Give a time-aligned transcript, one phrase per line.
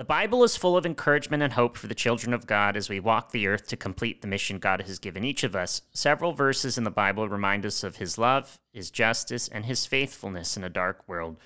[0.00, 3.00] The Bible is full of encouragement and hope for the children of God as we
[3.00, 5.82] walk the earth to complete the mission God has given each of us.
[5.92, 10.56] Several verses in the Bible remind us of His love, His justice, and His faithfulness
[10.56, 11.36] in a dark world.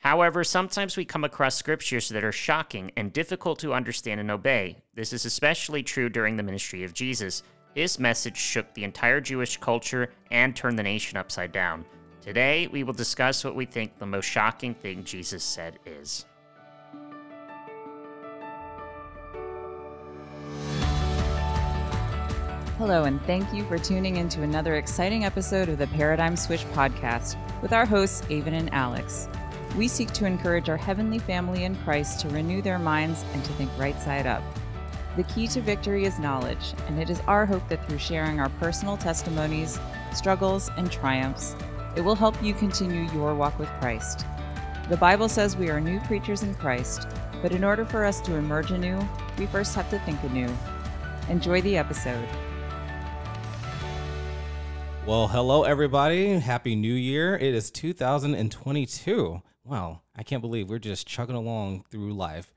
[0.00, 4.76] However, sometimes we come across scriptures that are shocking and difficult to understand and obey.
[4.92, 7.42] This is especially true during the ministry of Jesus.
[7.74, 11.86] His message shook the entire Jewish culture and turned the nation upside down.
[12.20, 16.26] Today, we will discuss what we think the most shocking thing Jesus said is.
[22.78, 26.64] Hello, and thank you for tuning in to another exciting episode of the Paradigm Switch
[26.72, 29.28] podcast with our hosts, Avon and Alex.
[29.76, 33.52] We seek to encourage our heavenly family in Christ to renew their minds and to
[33.52, 34.42] think right side up.
[35.16, 38.48] The key to victory is knowledge, and it is our hope that through sharing our
[38.48, 39.78] personal testimonies,
[40.14, 41.54] struggles, and triumphs,
[41.94, 44.24] it will help you continue your walk with Christ.
[44.88, 47.06] The Bible says we are new creatures in Christ,
[47.42, 48.98] but in order for us to emerge anew,
[49.36, 50.48] we first have to think anew.
[51.28, 52.26] Enjoy the episode.
[55.04, 56.38] Well, hello everybody.
[56.38, 57.34] Happy New Year.
[57.34, 59.42] It is 2022.
[59.64, 62.54] Wow, I can't believe we're just chugging along through life.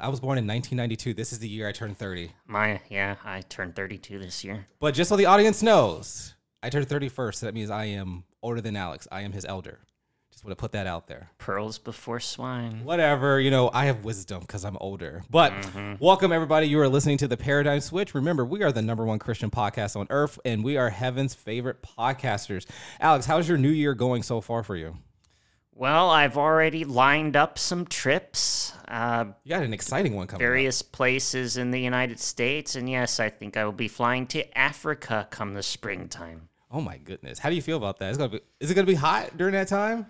[0.00, 1.14] I, was born in 1992.
[1.14, 2.32] This is the year I turned 30.
[2.46, 4.66] My, yeah, I turned 32 this year.
[4.80, 7.34] But just so the audience knows, I turned 31st.
[7.36, 9.06] So that means I am older than Alex.
[9.12, 9.78] I am his elder.
[10.44, 11.30] Just want to put that out there.
[11.38, 12.84] Pearls before swine.
[12.84, 15.22] Whatever, you know, I have wisdom because I'm older.
[15.30, 15.54] But
[15.98, 16.66] welcome, everybody.
[16.68, 18.14] You are listening to the Paradigm Switch.
[18.14, 21.78] Remember, we are the number one Christian podcast on earth, and we are heaven's favorite
[21.82, 22.66] podcasters.
[23.00, 24.98] Alex, how's your new year going so far for you?
[25.72, 30.44] Well, I've already lined up some trips, uh, You got an exciting one coming.
[30.44, 30.46] up.
[30.46, 34.58] various places in the United States, and yes, I think I will be flying to
[34.58, 36.50] Africa come the springtime.
[36.70, 38.10] Oh my goodness, how do you feel about that?
[38.10, 40.04] It's gonna be, is it going to be hot during that time?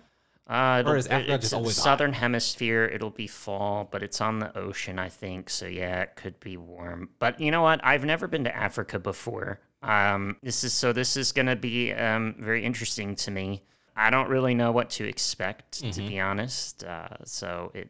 [0.47, 1.83] Uh, it'll- is Africa just always hot?
[1.83, 2.85] southern hemisphere?
[2.85, 5.49] It'll be fall, but it's on the ocean, I think.
[5.49, 7.09] So yeah, it could be warm.
[7.19, 7.79] But you know what?
[7.83, 9.59] I've never been to Africa before.
[9.81, 10.93] Um, this is so.
[10.93, 13.63] This is gonna be um, very interesting to me.
[13.95, 16.07] I don't really know what to expect, to Mm-hmm.
[16.07, 16.83] be honest.
[16.83, 17.89] Uh, so it.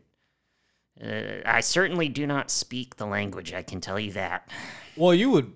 [1.03, 3.53] Uh, I certainly do not speak the language.
[3.53, 4.47] I can tell you that.
[4.95, 5.51] Well, you would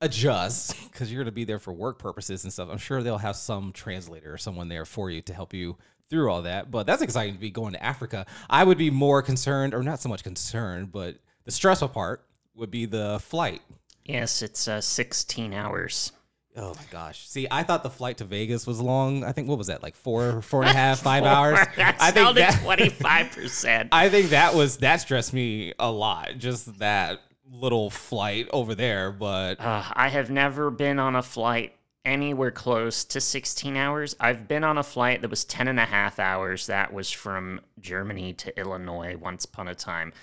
[0.00, 2.68] adjust because you're going to be there for work purposes and stuff.
[2.70, 5.76] I'm sure they'll have some translator or someone there for you to help you
[6.10, 6.70] through all that.
[6.70, 8.26] But that's exciting to be going to Africa.
[8.48, 12.24] I would be more concerned, or not so much concerned, but the stressful part
[12.54, 13.62] would be the flight.
[14.04, 16.12] Yes, it's uh, 16 hours.
[16.58, 17.28] Oh my gosh!
[17.28, 19.24] See, I thought the flight to Vegas was long.
[19.24, 21.58] I think what was that, like four, four and a half, five hours?
[21.76, 23.88] That I think sounded that 25 percent.
[23.92, 26.38] I think that was that stressed me a lot.
[26.38, 27.20] Just that
[27.52, 31.74] little flight over there, but Uh, I have never been on a flight
[32.06, 34.16] anywhere close to 16 hours.
[34.18, 36.66] I've been on a flight that was 10 and a half hours.
[36.68, 40.14] That was from Germany to Illinois once upon a time.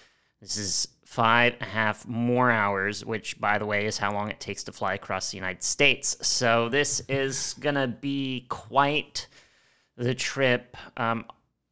[0.41, 4.31] This is five and a half more hours, which, by the way, is how long
[4.31, 6.17] it takes to fly across the United States.
[6.21, 9.27] So this is going to be quite
[9.95, 10.75] the trip.
[10.97, 11.25] Um,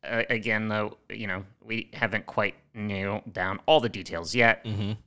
[0.03, 4.65] again, though, you know, we haven't quite nailed down all the details yet,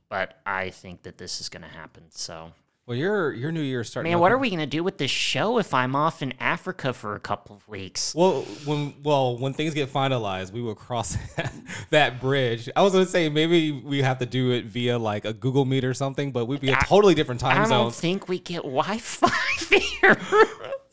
[0.09, 2.03] but I think that this is going to happen.
[2.09, 2.51] So,
[2.87, 4.11] well, your your New Year's starting.
[4.11, 6.93] man, what are we going to do with this show if I'm off in Africa
[6.93, 8.13] for a couple of weeks?
[8.13, 11.17] Well, when well when things get finalized, we will cross
[11.89, 12.69] that bridge.
[12.75, 15.83] I was gonna say maybe we have to do it via like a Google Meet
[15.83, 17.73] or something, but we'd be a I- totally different time zone.
[17.73, 19.29] I don't think we get Wi-Fi
[20.01, 20.17] here.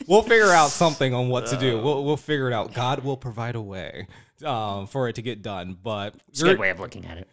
[0.07, 1.79] We'll figure out something on what to do.
[1.81, 2.73] We'll we'll figure it out.
[2.73, 4.07] God will provide a way
[4.43, 5.77] um, for it to get done.
[5.81, 7.27] But It's a good way of looking at it.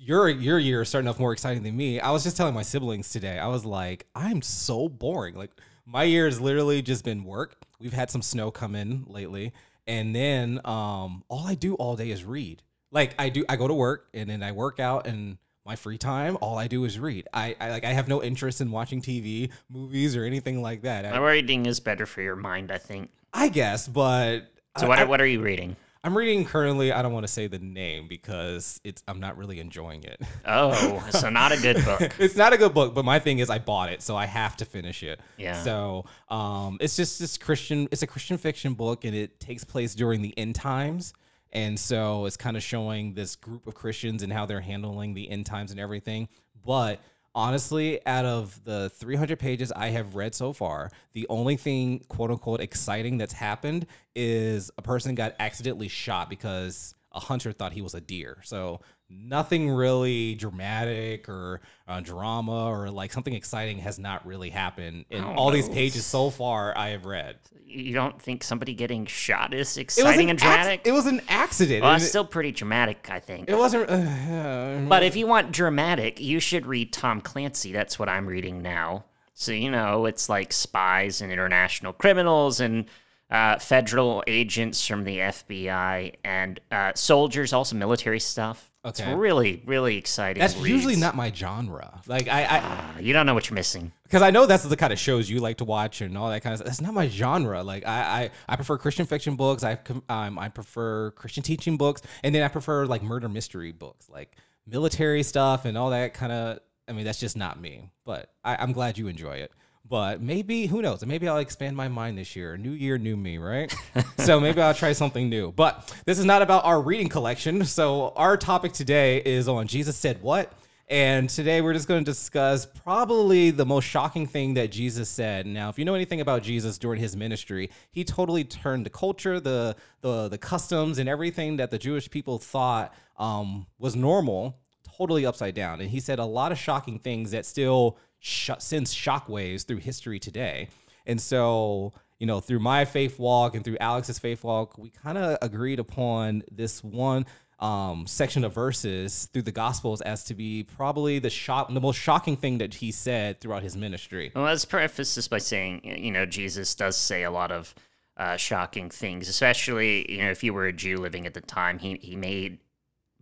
[0.00, 2.00] Your your year is starting off more exciting than me.
[2.00, 3.38] I was just telling my siblings today.
[3.38, 5.34] I was like, I'm so boring.
[5.34, 5.50] Like
[5.86, 7.56] my year has literally just been work.
[7.78, 9.52] We've had some snow come in lately,
[9.86, 12.62] and then um, all I do all day is read.
[12.90, 15.98] Like I do, I go to work and then I work out and my free
[15.98, 17.28] time, all I do is read.
[17.34, 21.04] I, I like I have no interest in watching TV, movies, or anything like that.
[21.04, 23.10] I, Reading is better for your mind, I think.
[23.32, 24.40] I guess, but
[24.78, 25.76] So, I- what I- what are you reading?
[26.02, 26.92] I'm reading currently.
[26.92, 30.20] I don't want to say the name because it's I'm not really enjoying it.
[30.46, 32.14] Oh, so not a good book.
[32.18, 34.56] it's not a good book, but my thing is I bought it, so I have
[34.58, 35.20] to finish it.
[35.36, 35.62] Yeah.
[35.62, 37.86] So um, it's just this Christian.
[37.90, 41.12] It's a Christian fiction book, and it takes place during the end times.
[41.52, 45.28] And so it's kind of showing this group of Christians and how they're handling the
[45.28, 46.28] end times and everything.
[46.64, 47.00] But
[47.34, 52.30] honestly, out of the 300 pages I have read so far, the only thing, quote
[52.30, 57.82] unquote, exciting that's happened is a person got accidentally shot because a hunter thought he
[57.82, 58.38] was a deer.
[58.44, 65.04] So nothing really dramatic or uh, drama or like something exciting has not really happened
[65.10, 67.36] in don't all these pages so far I have read.
[67.66, 70.82] You don't think somebody getting shot is exciting an and dramatic?
[70.84, 71.82] it was an accident.
[71.82, 73.48] well, it's still pretty dramatic, I think.
[73.48, 73.88] it wasn't.
[73.90, 77.72] Uh, But if you want dramatic, you should read Tom Clancy.
[77.72, 79.04] That's what I'm reading now.
[79.34, 82.84] So, you know, it's like spies and international criminals and
[83.30, 88.66] uh, federal agents from the FBI and uh, soldiers, also military stuff.
[88.82, 89.04] Okay.
[89.04, 90.40] It's really, really exciting.
[90.40, 92.00] that's usually not my genre.
[92.06, 93.92] Like I, I Uh, you don't know what you're missing.
[94.04, 96.42] because I know that's the kind of shows you like to watch and all that
[96.42, 96.66] kind of stuff.
[96.66, 97.62] That's not my genre.
[97.62, 99.62] Like I, I, I prefer Christian fiction books.
[99.64, 99.78] I,
[100.08, 104.34] um, I prefer Christian teaching books, and then I prefer like murder mystery books, like
[104.66, 106.60] military stuff and all that kind of.
[106.88, 107.90] I mean, that's just not me.
[108.06, 109.52] But I, I'm glad you enjoy it.
[109.88, 111.04] But maybe who knows?
[111.04, 112.56] Maybe I'll expand my mind this year.
[112.56, 113.74] New year, new me, right?
[114.18, 115.50] so maybe I'll try something new.
[115.50, 117.64] But this is not about our reading collection.
[117.64, 120.52] So our topic today is on Jesus said what.
[120.86, 125.46] And today we're just going to discuss probably the most shocking thing that Jesus said.
[125.46, 129.38] Now, if you know anything about Jesus during his ministry, he totally turned the culture,
[129.38, 134.58] the the the customs, and everything that the Jewish people thought um, was normal
[135.00, 135.80] totally upside down.
[135.80, 140.20] And he said a lot of shocking things that still sh- sends shockwaves through history
[140.20, 140.68] today.
[141.06, 145.18] And so, you know, through my faith walk and through Alex's faith walk, we kind
[145.18, 147.26] of agreed upon this one
[147.58, 151.98] um, section of verses through the Gospels as to be probably the shock, the most
[151.98, 154.32] shocking thing that he said throughout his ministry.
[154.34, 157.74] Well, let's preface this by saying, you know, Jesus does say a lot of
[158.16, 161.78] uh, shocking things, especially, you know, if you were a Jew living at the time,
[161.78, 162.58] he, he made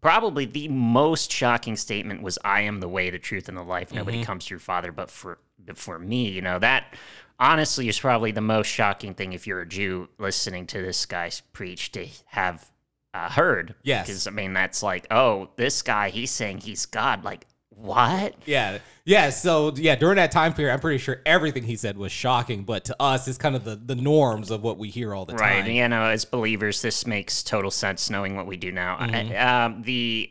[0.00, 3.92] probably the most shocking statement was, I am the way, the truth, and the life.
[3.92, 5.38] Nobody comes through Father but for,
[5.74, 6.28] for me.
[6.28, 6.94] You know, that
[7.38, 11.30] honestly is probably the most shocking thing if you're a Jew listening to this guy
[11.52, 12.70] preach to have
[13.14, 13.74] uh, heard.
[13.82, 14.06] Yes.
[14.06, 17.24] Because, I mean, that's like, oh, this guy, he's saying he's God.
[17.24, 17.46] Like,
[17.80, 18.34] what?
[18.44, 19.30] Yeah, yeah.
[19.30, 22.84] So yeah, during that time period, I'm pretty sure everything he said was shocking, but
[22.86, 25.56] to us, it's kind of the the norms of what we hear all the Right.
[25.56, 25.64] time.
[25.66, 25.74] Right.
[25.74, 28.96] You know, as believers, this makes total sense knowing what we do now.
[28.98, 30.30] I- um, the,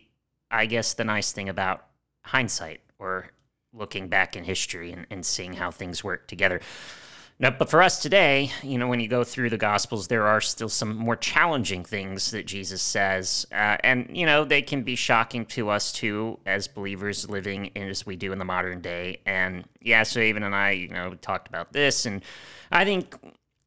[0.51, 1.85] I guess, the nice thing about
[2.23, 3.31] hindsight or
[3.73, 6.59] looking back in history and, and seeing how things work together.
[7.39, 10.41] No, but for us today, you know, when you go through the Gospels, there are
[10.41, 13.45] still some more challenging things that Jesus says.
[13.51, 17.89] Uh, and, you know, they can be shocking to us too, as believers living in,
[17.89, 19.19] as we do in the modern day.
[19.27, 22.07] And yeah, so even and I, you know, talked about this.
[22.07, 22.23] And
[22.71, 23.15] I think,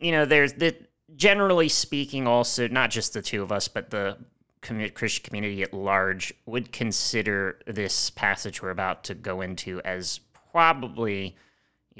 [0.00, 0.74] you know, there's the,
[1.14, 4.16] generally speaking, also, not just the two of us, but the
[4.62, 10.18] Christian community at large would consider this passage we're about to go into as
[10.50, 11.36] probably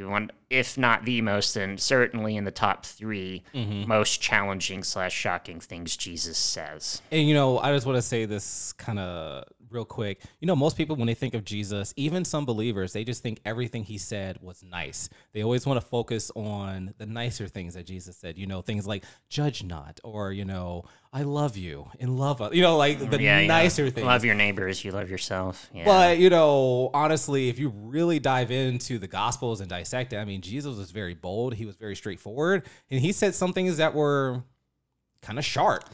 [0.08, 3.88] want, if not the most, and certainly in the top 3 mm-hmm.
[3.88, 7.02] most challenging slash shocking things Jesus says.
[7.11, 10.20] And you know, I just want to say this kind of real quick.
[10.40, 13.40] You know, most people when they think of Jesus, even some believers, they just think
[13.44, 15.08] everything he said was nice.
[15.32, 18.38] They always want to focus on the nicer things that Jesus said.
[18.38, 22.40] You know, things like "judge not" or you know, "I love you" and love.
[22.55, 23.46] You know, like the Yeah, yeah.
[23.46, 24.06] nicer things.
[24.06, 25.70] Love your neighbors, you love yourself.
[25.75, 25.84] Yeah.
[25.84, 30.25] But you know, honestly, if you really dive into the Gospels and dissect it, I
[30.25, 31.55] mean, Jesus was very bold.
[31.55, 34.43] He was very straightforward, and he said some things that were
[35.22, 35.84] kind of sharp.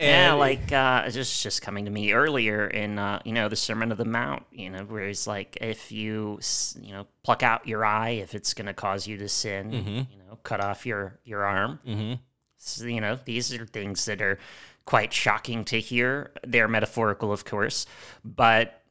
[0.00, 3.56] Yeah, like uh, it's just just coming to me earlier in uh, you know the
[3.56, 6.38] Sermon of the Mount, you know, where he's like, if you
[6.80, 10.18] you know pluck out your eye, if it's going to cause you to sin, you
[10.28, 11.80] know, cut off your your arm.
[11.86, 12.18] Mhm.
[12.58, 14.38] So, you know, these are things that are
[14.84, 16.30] quite shocking to hear.
[16.46, 17.86] They're metaphorical, of course,
[18.24, 18.82] but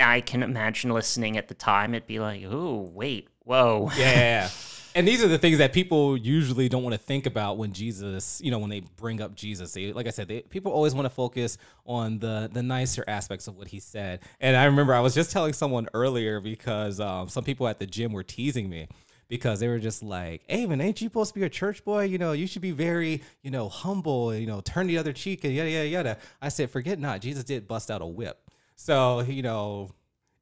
[0.00, 4.14] I can imagine listening at the time, it'd be like, oh, wait, whoa, yeah, yeah,
[4.20, 4.48] yeah.
[4.94, 8.40] And these are the things that people usually don't want to think about when Jesus,
[8.44, 9.72] you know, when they bring up Jesus.
[9.72, 11.56] They, like I said, they, people always want to focus
[11.86, 14.20] on the the nicer aspects of what he said.
[14.40, 17.86] And I remember I was just telling someone earlier because um, some people at the
[17.86, 18.88] gym were teasing me
[19.28, 22.04] because they were just like, "Hey, man, ain't you supposed to be a church boy?
[22.04, 24.34] You know, you should be very, you know, humble.
[24.34, 27.22] You know, turn the other cheek and yada yada yada." I said, "Forget not.
[27.22, 28.38] Jesus did bust out a whip,
[28.76, 29.90] so you know."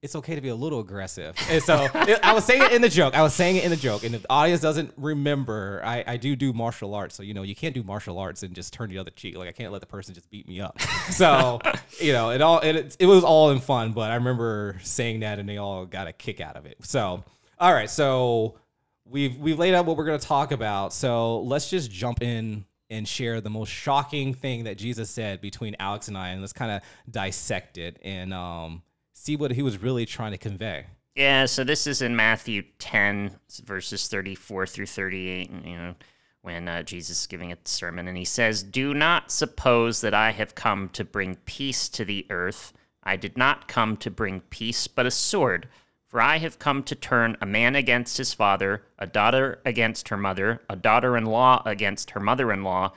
[0.03, 1.37] It's okay to be a little aggressive.
[1.51, 3.15] And so it, I was saying it in the joke.
[3.15, 4.03] I was saying it in the joke.
[4.03, 7.15] And if the audience doesn't remember, I, I do do martial arts.
[7.15, 9.37] So, you know, you can't do martial arts and just turn the other cheek.
[9.37, 10.79] Like I can't let the person just beat me up.
[11.11, 11.59] So,
[11.99, 15.39] you know, it all, it, it was all in fun, but I remember saying that
[15.39, 16.77] and they all got a kick out of it.
[16.83, 17.25] So,
[17.59, 17.91] all right.
[17.91, 18.59] So
[19.05, 20.93] we've, we've laid out what we're going to talk about.
[20.93, 25.75] So let's just jump in and share the most shocking thing that Jesus said between
[25.81, 26.29] Alex and I.
[26.29, 28.83] And let's kind of dissect it and, um,
[29.21, 30.87] see what he was really trying to convey.
[31.15, 35.51] Yeah, so this is in Matthew 10, verses 34 through 38.
[35.51, 35.95] You know,
[36.41, 40.31] when uh, Jesus is giving a sermon, and he says, Do not suppose that I
[40.31, 42.73] have come to bring peace to the earth.
[43.03, 45.69] I did not come to bring peace, but a sword.
[46.07, 50.17] For I have come to turn a man against his father, a daughter against her
[50.17, 52.93] mother, a daughter in law against her mother in law.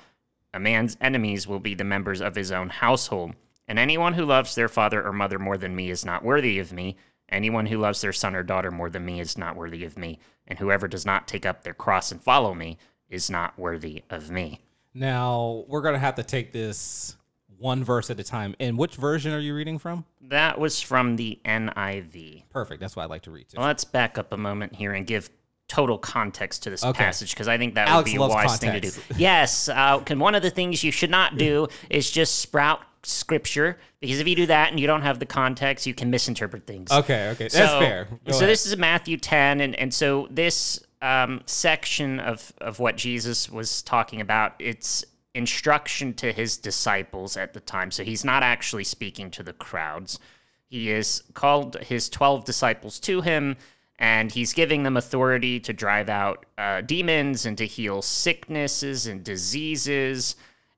[0.54, 3.36] A man's enemies will be the members of his own household.
[3.68, 6.74] And anyone who loves their father or mother more than me is not worthy of
[6.74, 6.98] me.
[7.30, 10.20] Anyone who loves their son or daughter more than me is not worthy of me.
[10.48, 12.78] And whoever does not take up their cross and follow me
[13.10, 14.60] is not worthy of me.
[14.94, 17.16] Now we're gonna have to take this
[17.58, 18.56] one verse at a time.
[18.60, 20.06] And which version are you reading from?
[20.22, 22.44] That was from the NIV.
[22.50, 22.82] Perfect.
[22.82, 23.58] That's what I'd like to read too.
[23.58, 25.30] Well, let's back up a moment here and give
[25.70, 26.98] total context to this Okay.
[27.04, 28.92] passage because I think that Alex would be a wise thing to do.
[29.18, 33.78] Yes, uh, can one of the things you should not do is just sprout scripture
[34.00, 36.92] because if you do that and you don't have the context, you can misinterpret things.
[36.92, 38.06] Okay, okay, that's So- fair.
[38.26, 38.50] Go so ahead.
[38.50, 43.82] this is Matthew 10, and, and so this um, section of, of what Jesus was
[43.82, 47.92] talking about, it's instruction to his disciples at the time.
[47.92, 50.20] So he's not actually speaking to the crowds.
[50.68, 53.58] He is called his 12 disciples to him,
[54.00, 59.24] and he's giving them authority to drive out uh, demons and to heal sicknesses and
[59.24, 60.36] diseases.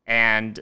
[0.07, 0.59] And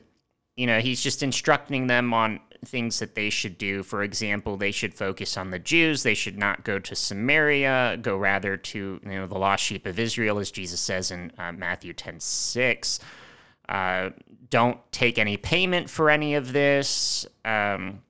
[0.56, 3.84] you know, he's just instructing them on things that they should do.
[3.84, 6.04] For example, they should focus on the Jews.
[6.04, 10.00] They should not go to Samaria, go rather to, you know, the lost sheep of
[10.00, 13.00] Israel, as Jesus says in uh, Matthew 10 6.
[13.68, 14.10] Uh,
[14.50, 17.26] don't take any payment for any of this.
[17.44, 18.02] Um,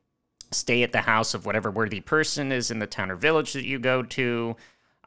[0.51, 3.65] stay at the house of whatever worthy person is in the town or village that
[3.65, 4.55] you go to.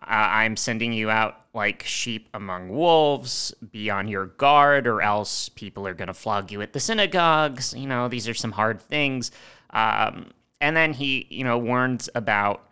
[0.03, 3.55] Uh, I'm sending you out like sheep among wolves.
[3.73, 7.75] Be on your guard, or else people are going to flog you at the synagogues.
[7.75, 9.31] You know, these are some hard things.
[9.71, 12.66] Um, and then he, you know, warns about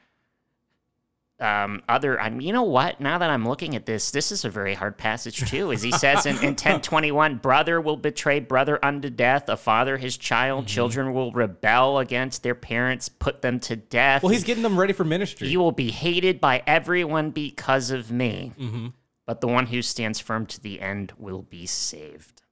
[1.45, 2.19] um, other.
[2.21, 3.01] I mean, you know what?
[3.01, 5.71] Now that I'm looking at this, this is a very hard passage too.
[5.71, 10.17] As he says in, in 1021, brother will betray brother unto death, a father his
[10.17, 14.23] child, children will rebel against their parents, put them to death.
[14.23, 15.49] well, he's getting them ready for ministry.
[15.49, 18.53] You will be hated by everyone because of me.
[18.59, 18.89] Mm-hmm.
[19.27, 22.43] But the one who stands firm to the end will be saved.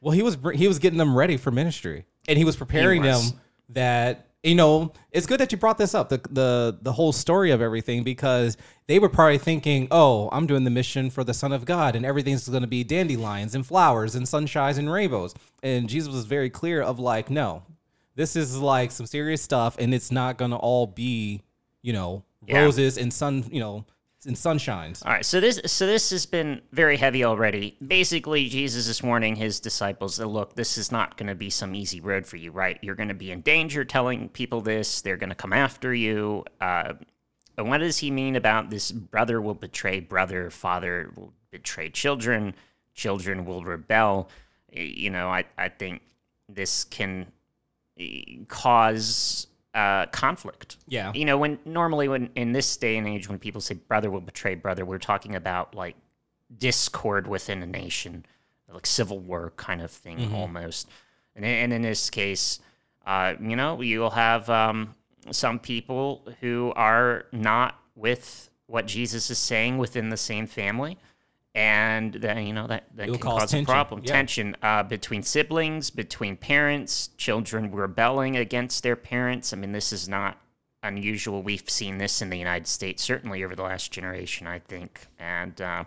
[0.00, 3.30] Well, he was he was getting them ready for ministry, and he was preparing was.
[3.30, 7.12] them that you know it's good that you brought this up the the the whole
[7.12, 8.56] story of everything because
[8.88, 12.04] they were probably thinking, oh, I'm doing the mission for the Son of God, and
[12.04, 16.50] everything's going to be dandelions and flowers and sunshines and rainbows, and Jesus was very
[16.50, 17.62] clear of like, no,
[18.16, 21.42] this is like some serious stuff, and it's not going to all be
[21.82, 22.62] you know Yeah.
[22.62, 23.84] roses and sun you know
[24.26, 25.04] and sunshines.
[25.04, 27.76] All right, so this so this has been very heavy already.
[27.84, 31.74] Basically, Jesus is warning his disciples that look, this is not going to be some
[31.74, 32.78] easy road for you, right?
[32.82, 35.02] You're going to be in danger telling people this.
[35.02, 36.44] They're going to come after you.
[36.60, 36.94] Uh,
[37.58, 38.92] and what does he mean about this?
[38.92, 42.54] Brother will betray brother, father will betray children,
[42.94, 44.30] children will rebel.
[44.72, 46.02] You know, I I think
[46.48, 47.26] this can
[47.98, 50.76] eh, cause uh, conflict.
[50.86, 51.12] Yeah.
[51.14, 54.20] you know when normally when in this day and age when people say brother will
[54.20, 55.96] betray brother we're talking about like
[56.58, 58.24] discord within a nation
[58.72, 60.88] like civil war kind of thing almost.
[61.36, 62.60] And, in- and in this case
[63.06, 64.94] uh, you know you'll have um,
[65.30, 70.98] some people who are not with what jesus is saying within the same family
[71.54, 74.02] and then you know that, that It'll can cause cause a problem.
[74.04, 74.12] Yeah.
[74.12, 77.10] tension uh, between siblings between parents.
[77.18, 79.52] Children rebelling against their parents.
[79.52, 80.38] I mean this is not
[80.82, 81.42] unusual.
[81.42, 85.06] We've seen this in the united states certainly over the last generation i think.
[85.18, 85.84] And uh,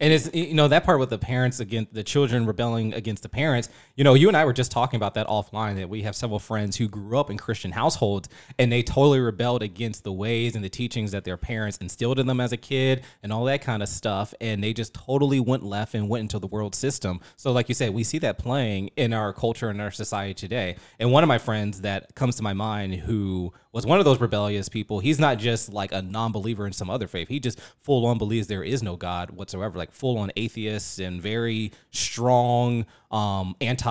[0.00, 3.28] And it's you know that part with the parents against the children rebelling against the
[3.28, 3.68] parents.
[3.96, 5.76] You know, you and I were just talking about that offline.
[5.76, 9.62] That we have several friends who grew up in Christian households, and they totally rebelled
[9.62, 13.04] against the ways and the teachings that their parents instilled in them as a kid,
[13.22, 14.34] and all that kind of stuff.
[14.40, 17.20] And they just totally went left and went into the world system.
[17.36, 20.74] So, like you said, we see that playing in our culture and our society today.
[20.98, 24.20] And one of my friends that comes to my mind who was one of those
[24.20, 25.00] rebellious people.
[25.00, 27.28] He's not just like a non-believer in some other faith.
[27.28, 29.78] He just full on believes there is no God whatsoever.
[29.78, 33.83] Like full on atheist and very strong um anti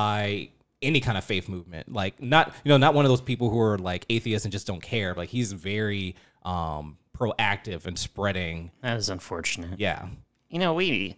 [0.82, 1.92] any kind of faith movement.
[1.92, 4.68] Like not you know not one of those people who are like atheists and just
[4.68, 5.14] don't care.
[5.14, 8.72] Like he's very um proactive and spreading.
[8.82, 10.08] that is unfortunate Yeah.
[10.50, 11.16] you know we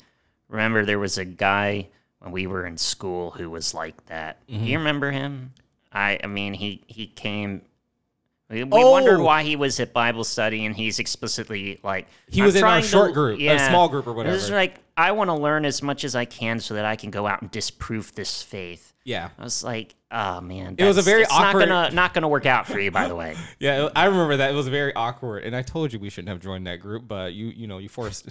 [0.49, 1.87] remember there was a guy
[2.19, 5.53] when we were in school who was like that do you remember him
[5.93, 7.61] i i mean he he came
[8.49, 8.91] We, we Oh!
[8.91, 12.63] wondered why he was at Bible study, and he's explicitly like He "I'm was in
[12.63, 15.65] our trying to- short group, a small group or whatever." like I want to learn
[15.65, 18.93] as much as I can so that I can go out and disprove this faith.
[19.03, 19.29] Yeah.
[19.37, 22.45] I was like, oh man, It was a very awkward- Not gonna not gonna work
[22.45, 23.35] out for you, by the way.
[23.59, 24.51] Yeah, I remember that.
[24.51, 27.33] It was very awkward, and I told you we shouldn't have joined that group, but
[27.33, 28.29] you, you know, you forced,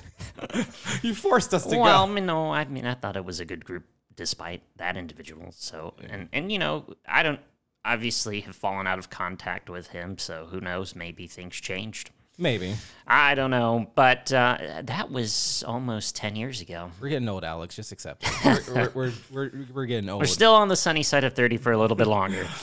[1.03, 2.15] you forced us to well, go.
[2.15, 3.85] you know, I mean, I thought it was a good group
[4.17, 5.51] despite that individual.
[5.53, 7.41] So, and and you know, I don't
[7.85, 10.19] obviously have fallen out of contact with him.
[10.19, 10.95] So who knows?
[10.95, 12.11] Maybe things changed.
[12.37, 12.75] Maybe
[13.07, 16.91] I don't know, but uh, that was almost ten years ago.
[17.01, 17.77] we're getting old, Alex.
[17.77, 18.69] Just accept it.
[18.69, 20.21] We're, we're, we're, we're, we're getting old.
[20.21, 22.47] We're still on the sunny side of thirty for a little bit longer.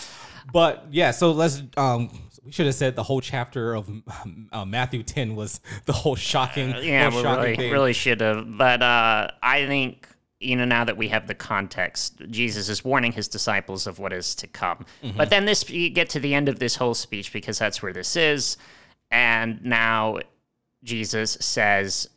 [0.52, 1.62] But yeah, so let's.
[1.78, 2.10] Um,
[2.44, 3.90] we should have said the whole chapter of
[4.52, 6.76] uh, Matthew ten was the whole shocking.
[6.82, 7.72] yeah, whole we shocking really, thing.
[7.72, 8.58] really should have.
[8.58, 10.08] But uh, I think
[10.42, 14.12] you know now that we have the context, Jesus is warning his disciples of what
[14.12, 14.86] is to come.
[15.04, 15.18] Mm-hmm.
[15.18, 17.94] But then this, you get to the end of this whole speech because that's where
[17.94, 18.58] this is,
[19.10, 20.20] and now
[20.84, 22.10] Jesus says,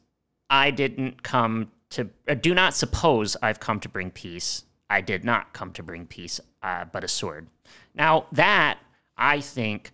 [0.51, 2.09] "I didn't come to.
[2.29, 4.65] Uh, do not suppose I've come to bring peace.
[4.91, 7.49] I did not come to bring peace, uh, but a sword."
[7.95, 8.79] Now that
[9.17, 9.93] I think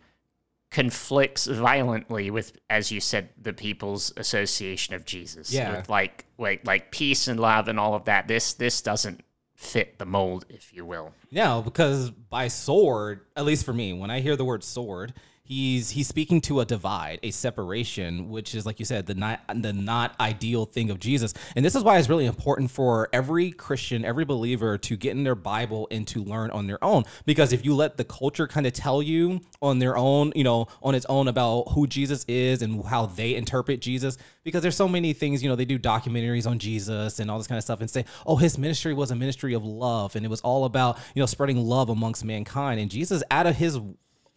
[0.71, 5.53] conflicts violently with, as you said, the People's Association of Jesus.
[5.53, 5.77] Yeah.
[5.77, 8.29] With like like like peace and love and all of that.
[8.29, 9.23] This this doesn't
[9.55, 11.13] fit the mold, if you will.
[11.31, 15.13] No, because by sword, at least for me, when I hear the word sword,
[15.51, 19.41] he's he's speaking to a divide, a separation, which is like you said, the not
[19.53, 21.35] the not ideal thing of Jesus.
[21.57, 25.25] And this is why it's really important for every Christian, every believer to get in
[25.25, 27.03] their Bible and to learn on their own.
[27.27, 30.69] Because if you let the culture kind of tell you on their own, you know,
[30.85, 34.89] on its own about who Jesus is and how they interpret Jesus, because there's so
[34.89, 37.81] many things, you know, they do documentaries on Jesus and all this kind of stuff
[37.81, 40.97] and say, oh, his ministry was a ministry of love and it was all about,
[41.13, 42.79] you know, spreading love amongst mankind.
[42.79, 43.81] And Jesus, out of his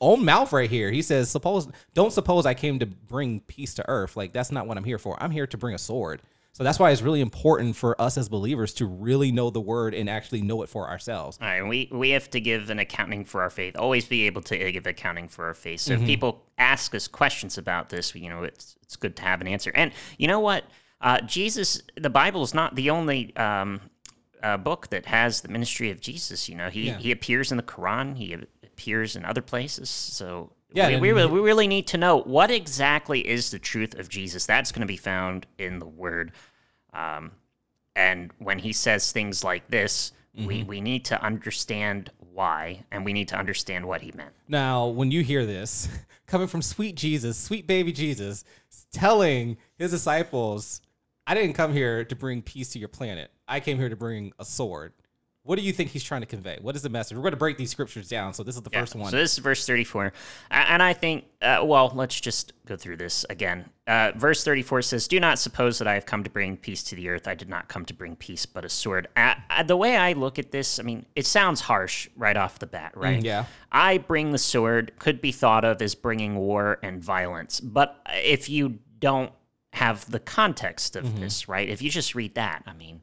[0.03, 3.89] own mouth right here, he says, suppose, don't suppose I came to bring peace to
[3.89, 4.15] earth.
[4.17, 5.17] Like, that's not what I'm here for.
[5.24, 6.22] I'm here to bring a sword.
[6.51, 9.95] So that's why it's really important for us as believers to really know the word
[9.95, 11.39] and actually know it for ourselves.
[11.41, 13.75] All right, we we have to give an accounting for our faith.
[13.75, 15.79] Always be able to give accounting for our faith.
[15.79, 16.03] So Mm-hmm.
[16.03, 19.48] if people ask us questions about this, you know, it's it's good to have an
[19.48, 19.72] answer.
[19.74, 20.63] And you know what?
[21.01, 23.81] Uh, Jesus, the Bible is not the only um,
[24.43, 26.48] uh, book that has the ministry of Jesus.
[26.48, 26.98] You know, he Yeah.
[27.00, 28.15] he appears in the Quran.
[28.15, 28.38] He
[28.73, 29.89] appears in other places.
[29.89, 33.97] So Yeah, we, we, really, we really need to know what exactly is the truth
[33.97, 34.45] of Jesus.
[34.45, 36.31] That's going to be found in the Word.
[36.93, 37.31] Um,
[37.95, 40.47] and when he says things like this, Mm-hmm.
[40.47, 44.31] we, we need to understand why and we need to understand what he meant.
[44.47, 45.87] Now, when you hear this
[46.25, 48.43] coming from sweet Jesus, sweet baby Jesus,
[48.91, 50.81] telling his disciples,
[51.27, 53.29] I didn't come here to bring peace to your planet.
[53.47, 54.93] I came here to bring a sword.
[55.45, 56.58] What do you think he's trying to convey?
[56.62, 57.17] What is the message?
[57.17, 58.34] We're going to break these scriptures down.
[58.34, 59.12] So this is the first one.
[59.12, 60.13] So this is verse 34.
[60.49, 63.69] And I think, uh, well, let's just go through this again.
[63.86, 66.95] Uh, verse 34 says, Do not suppose that I have come to bring peace to
[66.95, 67.27] the earth.
[67.27, 69.10] I did not come to bring peace, but a sword.
[69.17, 72.67] Uh, the way I look at this, I mean, it sounds harsh right off the
[72.67, 73.19] bat, right?
[73.21, 73.45] Mm, yeah.
[73.69, 77.60] I bring the sword could be thought of as bringing war and violence.
[77.60, 79.34] But if you don't
[79.73, 81.06] have the context Mm-hmm.
[81.06, 81.67] of this, right?
[81.67, 83.01] If you just read that, I mean,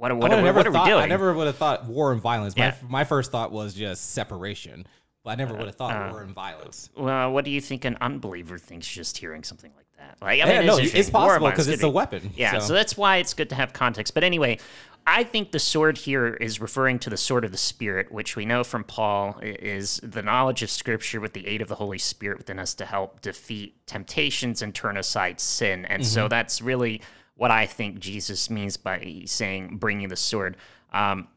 [0.00, 1.02] what, I what, what, never what are we doing?
[1.02, 2.56] I never would have thought war and violence.
[2.56, 2.74] My, Yeah.
[2.88, 4.86] my first thought was just separation,
[5.24, 6.88] but I never would have thought uh, war and violence.
[6.96, 10.16] Well, what do you think an unbeliever thinks just hearing something like that?
[10.22, 12.30] Like, I Yeah, mean, no, it's, it's possible because it's a weapon.
[12.34, 12.72] Yeah, so.
[12.72, 14.14] that's why it's good to have context.
[14.14, 14.58] But anyway,
[15.06, 18.46] I think the sword here is referring to the sword of the Spirit, which we
[18.46, 22.38] know from Paul is the knowledge of Scripture with the aid of the Holy Spirit
[22.38, 25.84] within us to help defeat temptations and turn aside sin.
[25.86, 27.02] And so that's really
[27.40, 30.58] what I think Jesus means by saying bringing the sword.
[30.92, 31.28] Um,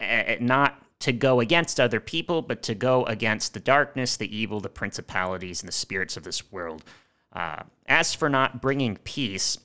[0.00, 4.36] a- a- not to go against other people, but to go against the darkness, the
[4.36, 6.82] evil, the principalities, and the spirits of this world.
[7.32, 9.56] Uh, as for not bringing peace,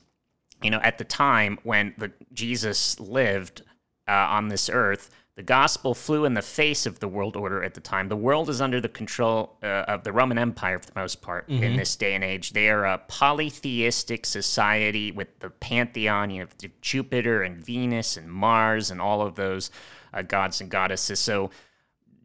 [0.62, 3.62] you know, at the time when the Jesus lived
[4.06, 7.74] uh, on this earth, the gospel flew in the face of the world order at
[7.74, 8.08] the time.
[8.08, 11.48] The world is under the control uh, of the Roman Empire for the most part
[11.48, 12.54] in this day and age.
[12.54, 18.90] They are a polytheistic society with the pantheon, you know, Jupiter and Venus and Mars
[18.90, 19.70] and all of those
[20.12, 21.20] uh, gods and goddesses.
[21.20, 21.52] So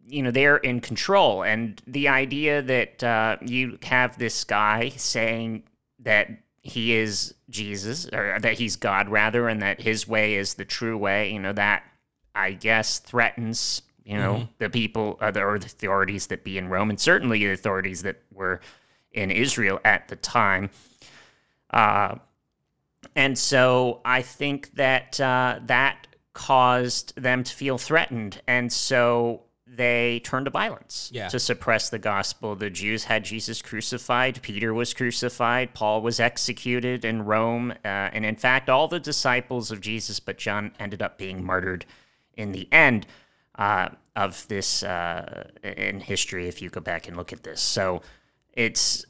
[0.08, 5.64] you know they're in control and the idea that uh, you have this guy saying
[6.00, 10.66] that he is jesus or that he's god rather and that his way is the
[10.66, 11.84] true way you know that
[12.36, 16.68] i guess threatens you know the people uh, the, or the authorities that be in
[16.68, 18.60] rome and certainly the authorities that were
[19.12, 20.70] in israel at the time
[21.70, 22.16] uh,
[23.16, 28.42] and so I think that uh, that caused them to feel threatened.
[28.48, 31.28] And so they turned to violence Yeah.
[31.30, 32.56] to suppress the gospel.
[32.56, 38.24] The Jews had Jesus crucified, Peter was crucified, Paul was executed in Rome, uh, and
[38.26, 41.86] in fact, all the disciples of Jesus but John ended up being martyred
[42.36, 43.06] in the end
[43.56, 46.48] uh, of this uh, in history.
[46.48, 48.02] If you go back and look at this, so
[48.54, 49.06] it's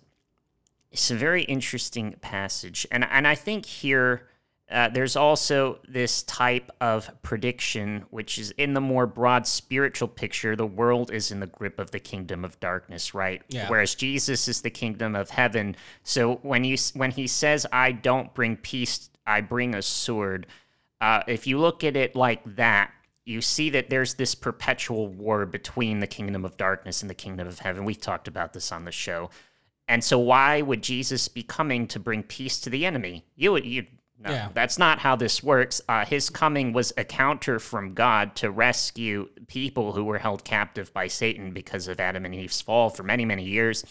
[0.91, 4.27] it's a very interesting passage, and and I think here
[4.73, 10.55] uh, there's also this type of prediction, which is in the more broad spiritual picture.
[10.55, 13.41] The world is in the grip of the kingdom of darkness, right?
[13.49, 13.69] Yeah.
[13.69, 15.75] Whereas Jesus is the kingdom of heaven.
[16.03, 20.47] So when you when he says, "I don't bring peace, I bring a sword,"
[21.01, 22.91] uh, if you look at it like that,
[23.25, 27.47] you see that there's this perpetual war between the kingdom of darkness and the kingdom
[27.47, 27.85] of heaven.
[27.85, 29.29] We've talked about this on the show.
[29.87, 33.25] And so, why would Jesus be coming to bring peace to the enemy?
[33.35, 33.85] You would, you,
[34.19, 34.49] no, Yeah.
[34.53, 35.81] that's not how this works.
[35.89, 40.93] Uh, his coming was a counter from God to rescue people who were held captive
[40.93, 43.83] by Satan because of Adam and Eve's fall for many, many years.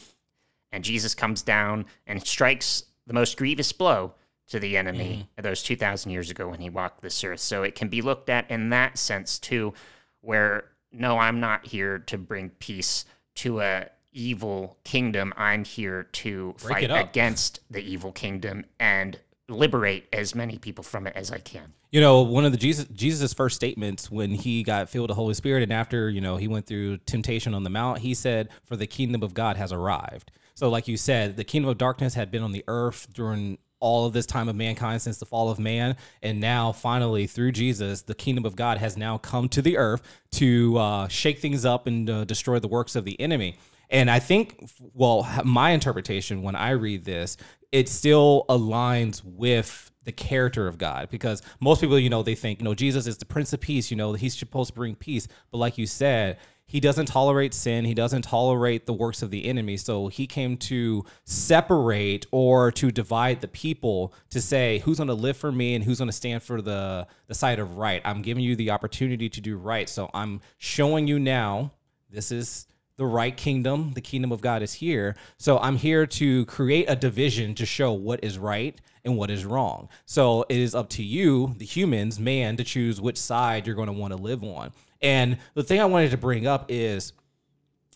[0.71, 4.14] And Jesus comes down and strikes the most grievous blow
[4.53, 5.43] to the enemy mm.
[5.43, 7.41] those 2,000 years ago when he walked this earth.
[7.41, 9.73] So it can be looked at in that sense too,
[10.21, 15.33] where no, I'm not here to bring peace to a evil kingdom.
[15.38, 21.07] I'm here to Break fight against the evil kingdom and liberate as many people from
[21.07, 21.73] it as I can.
[21.91, 25.21] You know, one of the Jesus Jesus' first statements when he got filled with the
[25.21, 28.51] Holy Spirit and after, you know, he went through temptation on the mount, he said,
[28.67, 30.31] For the kingdom of God has arrived.
[30.55, 34.07] So, like you said, the kingdom of darkness had been on the earth during all
[34.07, 35.97] of this time of mankind since the fall of man.
[36.23, 40.03] And now, finally, through Jesus, the kingdom of God has now come to the earth
[40.33, 43.59] to uh, shake things up and uh, destroy the works of the enemy.
[43.90, 47.37] And I think, well, my interpretation when I read this,
[47.73, 52.61] it still aligns with the character of God because most people, you know, they think,
[52.61, 55.27] you know, Jesus is the Prince of Peace, you know, he's supposed to bring peace.
[55.51, 56.38] But like you said,
[56.73, 59.77] he doesn't tolerate sin, he doesn't tolerate the works of the enemy.
[59.77, 65.15] So he came to separate or to divide the people to say who's going to
[65.15, 68.01] live for me and who's going to stand for the the side of right.
[68.07, 69.87] I'm giving you the opportunity to do right.
[69.87, 71.73] So I'm showing you now
[72.09, 73.93] this is the right kingdom.
[73.93, 75.15] The kingdom of God is here.
[75.37, 79.45] So I'm here to create a division to show what is right and what is
[79.45, 79.91] wrong.
[80.07, 83.89] So it is up to you, the humans, man, to choose which side you're going
[83.89, 84.73] to want to live on.
[85.03, 87.12] And the thing I wanted to bring up is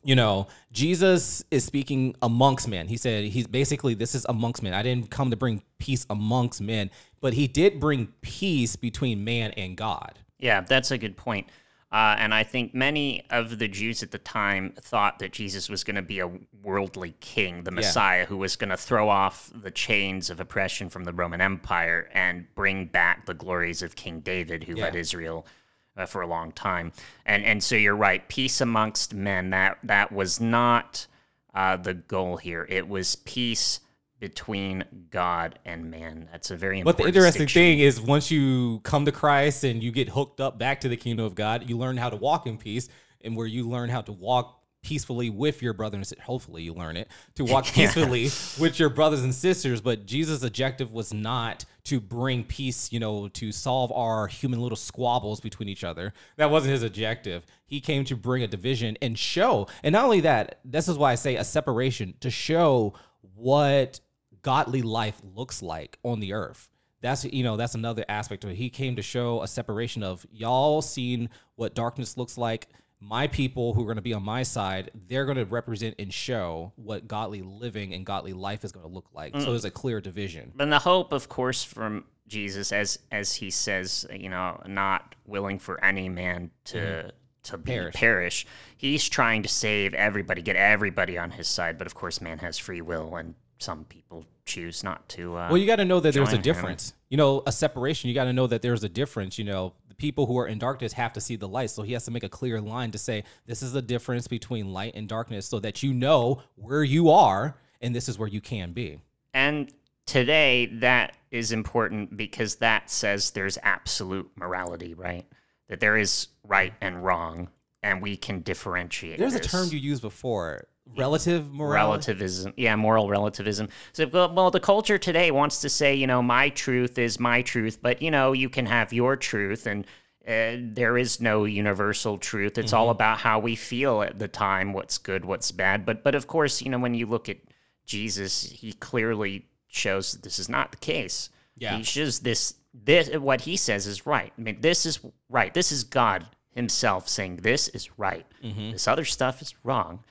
[0.06, 2.86] you know, Jesus is speaking amongst men.
[2.86, 4.72] He said he's basically this is amongst men.
[4.72, 6.90] I didn't come to bring peace amongst men,
[7.20, 10.20] but he did bring peace between man and God.
[10.38, 11.48] Yeah, that's a good point.
[11.90, 15.82] Uh, and I think many of the Jews at the time thought that Jesus was
[15.82, 16.30] going to be a
[16.62, 21.04] worldly king, the Messiah, who was going to throw off the chains of oppression from
[21.04, 25.46] the Roman Empire and bring back the glories of King David, who led Israel
[25.96, 26.92] uh, for a long time.
[27.24, 29.50] And and so you're right, peace amongst men.
[29.50, 31.06] That that was not
[31.54, 32.66] uh, the goal here.
[32.68, 33.80] It was peace
[34.18, 36.28] between God and man.
[36.32, 36.98] That's a very important.
[36.98, 40.58] But the interesting thing is once you come to Christ and you get hooked up
[40.58, 42.88] back to the kingdom of God, you learn how to walk in peace
[43.22, 46.24] and where you learn how to walk peacefully with your brothers and sisters.
[46.24, 49.80] Hopefully you learn it to walk peacefully with your brothers and sisters.
[49.80, 54.76] But Jesus' objective was not to bring peace, you know, to solve our human little
[54.76, 56.12] squabbles between each other.
[56.36, 57.46] That wasn't his objective.
[57.66, 59.68] He came to bring a division and show.
[59.82, 62.94] And not only that, this is why I say a separation to show
[63.34, 64.00] what
[64.42, 66.68] godly life looks like on the earth.
[67.02, 68.56] That's you know that's another aspect of it.
[68.56, 72.68] He came to show a separation of y'all seen what darkness looks like.
[73.00, 76.12] My people who are going to be on my side, they're going to represent and
[76.12, 79.34] show what godly living and godly life is going to look like.
[79.38, 80.52] So there's a clear division.
[80.58, 85.58] And the hope, of course, from Jesus, as as he says, you know, not willing
[85.58, 87.12] for any man to
[87.44, 87.94] to be Perish.
[87.94, 88.46] perish.
[88.76, 91.78] He's trying to save everybody, get everybody on his side.
[91.78, 95.36] But of course, man has free will, and some people choose not to.
[95.36, 96.42] Uh, Well, you got to know that there's a join him.
[96.42, 96.92] difference.
[97.08, 98.08] You know, a separation.
[98.08, 99.38] You got to know that there's a difference.
[99.38, 101.70] You know, people who are in darkness have to see the light.
[101.70, 104.72] So he has to make a clear line to say this is the difference between
[104.72, 108.40] light and darkness, so that you know where you are and this is where you
[108.40, 108.98] can be.
[109.34, 109.72] And
[110.06, 115.26] today, that is important because that says there's absolute morality, right?
[115.68, 117.50] That there is right and wrong,
[117.82, 119.18] and we can differentiate.
[119.18, 122.12] There's a term you used before, relative morality.
[122.12, 122.52] relativism.
[122.56, 123.68] Yeah moral relativism.
[123.92, 127.78] So well, the culture today wants to say you know my truth is my truth
[127.82, 129.84] but you know you can have your truth and
[130.28, 132.58] uh, there is no universal truth.
[132.58, 132.76] It's Mm-hmm.
[132.80, 135.84] all about how we feel at the time what's good what's bad.
[135.86, 137.38] But but of course you know when you look at
[137.84, 141.30] jesus he clearly shows that this is not the case.
[141.56, 141.76] Yeah.
[141.76, 144.32] he shows this this what he says is right.
[144.36, 145.52] I mean this is right.
[145.54, 150.02] This is god himself saying, This is right, this other stuff is wrong.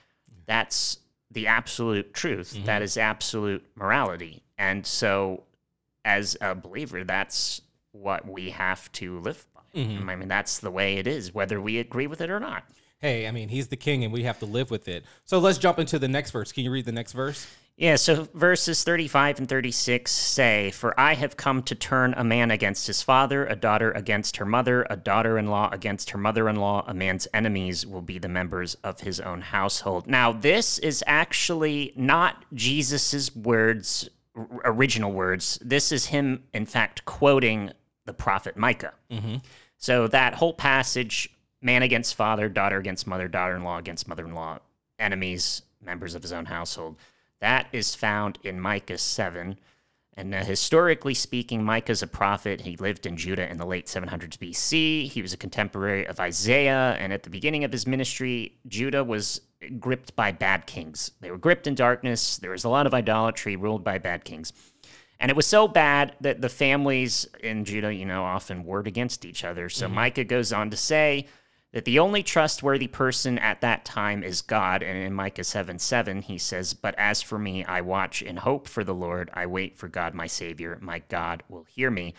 [0.46, 0.98] That's
[1.30, 2.54] the absolute truth.
[2.54, 2.64] Mm-hmm.
[2.64, 4.42] That is absolute morality.
[4.58, 5.44] And so,
[6.04, 7.60] as a believer, that's
[7.92, 9.60] what we have to live by.
[9.80, 10.08] Mm-hmm.
[10.08, 12.64] I mean, that's the way it is, whether we agree with it or not.
[12.98, 15.04] Hey, I mean, he's the king and we have to live with it.
[15.24, 16.52] So let's jump into the next verse.
[16.52, 17.46] Can you read the next verse?
[17.78, 22.50] Yeah, so verses 35 and 36 say, For I have come to turn a man
[22.50, 26.48] against his father, a daughter against her mother, a daughter in law against her mother
[26.48, 26.84] in law.
[26.86, 30.06] A man's enemies will be the members of his own household.
[30.06, 34.08] Now, this is actually not Jesus's words,
[34.64, 35.58] original words.
[35.60, 37.72] This is him, in fact, quoting
[38.06, 38.94] the prophet Micah.
[39.10, 39.36] Mm-hmm.
[39.76, 41.28] So that whole passage
[41.60, 44.60] man against father, daughter against mother, daughter in law against mother in law,
[44.98, 46.96] enemies, members of his own household.
[47.46, 49.56] That is found in Micah 7.
[50.14, 52.62] And uh, historically speaking, Micah's a prophet.
[52.62, 55.08] He lived in Judah in the late 700s BC.
[55.08, 56.96] He was a contemporary of Isaiah.
[56.98, 59.42] And at the beginning of his ministry, Judah was
[59.78, 61.12] gripped by bad kings.
[61.20, 62.36] They were gripped in darkness.
[62.38, 64.52] There was a lot of idolatry ruled by bad kings.
[65.20, 69.24] And it was so bad that the families in Judah, you know, often warred against
[69.24, 69.68] each other.
[69.68, 71.28] So Micah goes on to say
[71.76, 74.82] that the only trustworthy person at that time is God.
[74.82, 78.66] And in Micah 7 7, he says, But as for me, I watch and hope
[78.66, 79.30] for the Lord.
[79.34, 80.78] I wait for God, my Savior.
[80.80, 82.14] My God will hear me.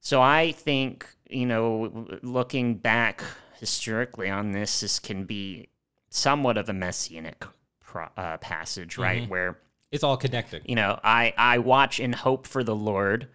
[0.00, 3.22] So I think, you know, looking back
[3.60, 5.68] historically on this, this can be
[6.08, 7.44] somewhat of a messianic
[7.80, 9.28] pro- uh, passage, right?
[9.28, 9.58] Where
[9.92, 10.62] It's all connected.
[10.64, 13.28] you know i i watch and hope for the lord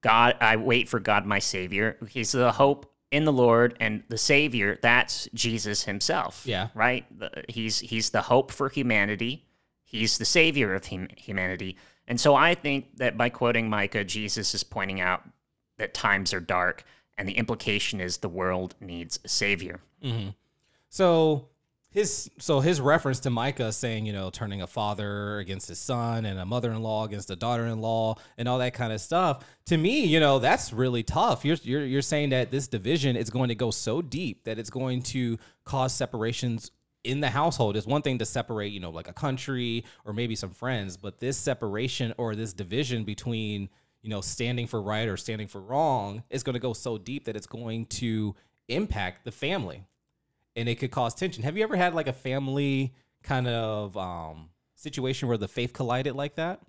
[0.00, 4.18] god i wait for god my savior he's the hope in the lord and the
[4.18, 6.68] savior that's jesus himself Yeah.
[6.74, 7.04] right?
[7.48, 9.44] He's he's the hope for humanity.
[9.84, 11.76] He's the savior of hum- humanity.
[12.06, 15.22] And so i think that by quoting micah jesus is pointing out
[15.78, 16.84] that times are dark
[17.16, 19.80] and the implication is the world needs a savior.
[20.04, 20.30] Mm-hmm.
[20.88, 21.48] So
[21.90, 26.26] his so his reference to Micah saying, you know, turning a father against his son
[26.26, 29.44] and a mother-in-law against a daughter-in-law and all that kind of stuff.
[29.66, 31.44] To me, you know, that's really tough.
[31.44, 34.70] You're you're you're saying that this division is going to go so deep that it's
[34.70, 36.70] going to cause separations
[37.04, 37.76] in the household.
[37.76, 41.20] It's one thing to separate, you know, like a country or maybe some friends, but
[41.20, 43.70] this separation or this division between,
[44.02, 47.24] you know, standing for right or standing for wrong is going to go so deep
[47.24, 48.34] that it's going to
[48.68, 49.84] impact the family
[50.58, 51.44] and it could cause tension.
[51.44, 56.14] Have you ever had like a family kind of um, situation where the faith collided
[56.14, 56.60] like that?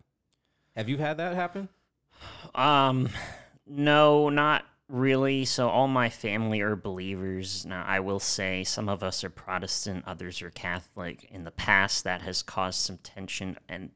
[0.75, 1.67] Have you had that happen?
[2.53, 3.09] Um,
[3.65, 5.45] no, not really.
[5.45, 7.65] So all my family are believers.
[7.65, 11.27] Now, I will say some of us are Protestant, others are Catholic.
[11.31, 13.91] In the past, that has caused some tension, and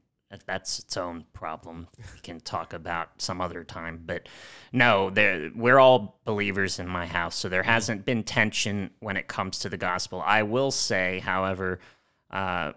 [0.46, 1.88] that's its own problem.
[1.98, 4.02] We can talk about some other time.
[4.04, 4.28] But
[4.72, 5.12] no,
[5.54, 9.68] we're all believers in my house, so there hasn't been tension when it comes to
[9.68, 10.22] the gospel.
[10.24, 11.80] I will say, however.
[12.30, 12.72] Uh,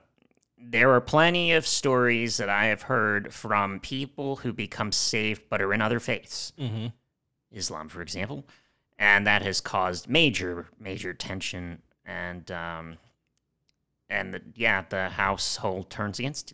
[0.59, 5.61] there are plenty of stories that I have heard from people who become saved but
[5.61, 6.87] are in other faiths, Mm-hmm.
[7.51, 8.45] Islam, for example,
[8.97, 12.97] and that has caused major, major tension and um,
[14.09, 16.53] and the, yeah, the household turns against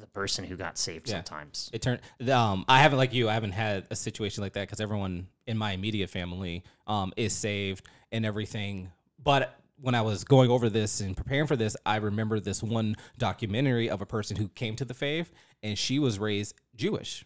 [0.00, 1.08] the person who got saved.
[1.08, 1.16] Yeah.
[1.16, 2.00] Sometimes, It turned.
[2.30, 3.28] Um, I haven't like you.
[3.28, 7.32] I haven't had a situation like that because everyone in my immediate family um, is
[7.32, 8.90] saved and everything.
[9.22, 12.96] But when I was going over this and preparing for this, I remember this one
[13.18, 17.24] documentary of a person who came to the faith and she was raised Jewish.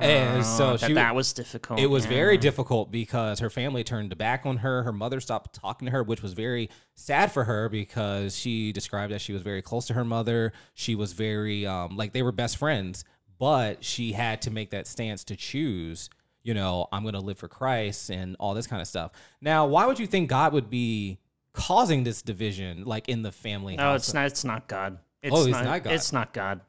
[0.00, 1.78] And so Oh, she that, that was difficult.
[1.78, 4.82] It was very difficult because her family turned back on her.
[4.82, 9.12] Her mother stopped talking to her, which was very sad for her because she described
[9.12, 10.52] that she was very close to her mother.
[10.74, 13.04] She was very um, like they were best friends,
[13.38, 16.08] but she had to make that stance to choose.
[16.42, 19.12] You know, I'm going to live for Christ and all this kind of stuff.
[19.40, 21.18] Now, why would you think God would be
[21.52, 23.76] causing this division, like in the family?
[23.76, 24.26] No, it's not.
[24.26, 24.98] It's not God.
[25.22, 25.92] It's Oh, it's not God.
[25.92, 26.60] It's not God.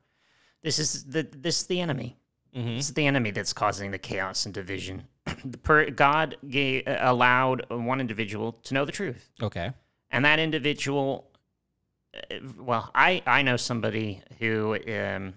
[0.61, 2.17] This is the this is the enemy.
[2.55, 2.77] Mhm.
[2.77, 5.07] This is the enemy that's causing the chaos and division.
[5.63, 9.71] per, God gave, allowed one individual to know the truth, Okay.
[10.11, 11.31] and that individual.
[12.15, 15.35] uh, Well, I I know somebody who um,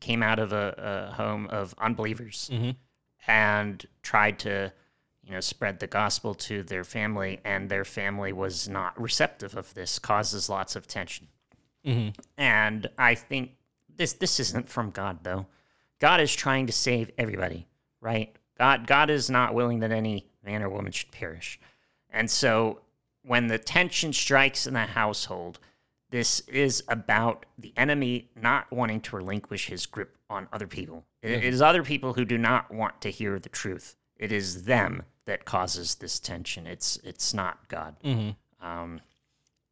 [0.00, 2.76] came out of a, a home of unbelievers Mhm.
[3.26, 4.72] and tried to
[5.22, 9.74] you know spread the gospel to their family and their family was not receptive of
[9.74, 11.26] this causes lots of tension
[11.84, 13.52] hmm and i think
[13.96, 15.46] this this isn't from god though
[16.00, 17.66] god is trying to save everybody
[18.00, 21.58] right god god is not willing that any man or woman should perish
[22.10, 22.80] and so
[23.22, 25.58] when the tension strikes in the household
[26.10, 31.04] this is about the enemy not wanting to relinquish his grip on other people.
[31.20, 33.96] It- is other people who do not want to hear the truth.
[34.16, 36.64] It is them that causes this tension.
[36.68, 37.96] It's it's not God.
[38.04, 38.30] hmm
[38.62, 39.00] Um,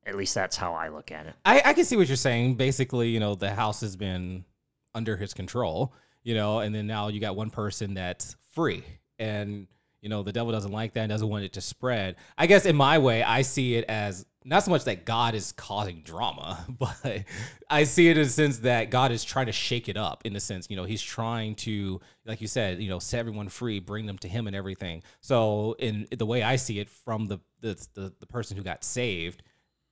[0.05, 1.35] at least that's how I look at it.
[1.45, 2.57] I, I can see what you're saying.
[2.57, 4.45] Basically, you know, the house has been
[4.93, 5.93] under his control,
[6.25, 8.83] you know, and then now you got one person that's free.
[9.19, 9.69] And,
[10.01, 12.17] you know, the devil doesn't like that and doesn't want it to spread.
[12.37, 15.53] I guess in my way, I see it as not so much that God is
[15.53, 17.25] causing drama, but
[17.71, 20.33] I see it in the sense that God is trying to shake it up in
[20.33, 23.79] the sense, you know, he's trying to, like you said, you know, set everyone free,
[23.79, 25.03] bring them to him and everything.
[25.21, 28.85] So in the way I see it from the the, the, the person who got
[28.85, 29.43] saved,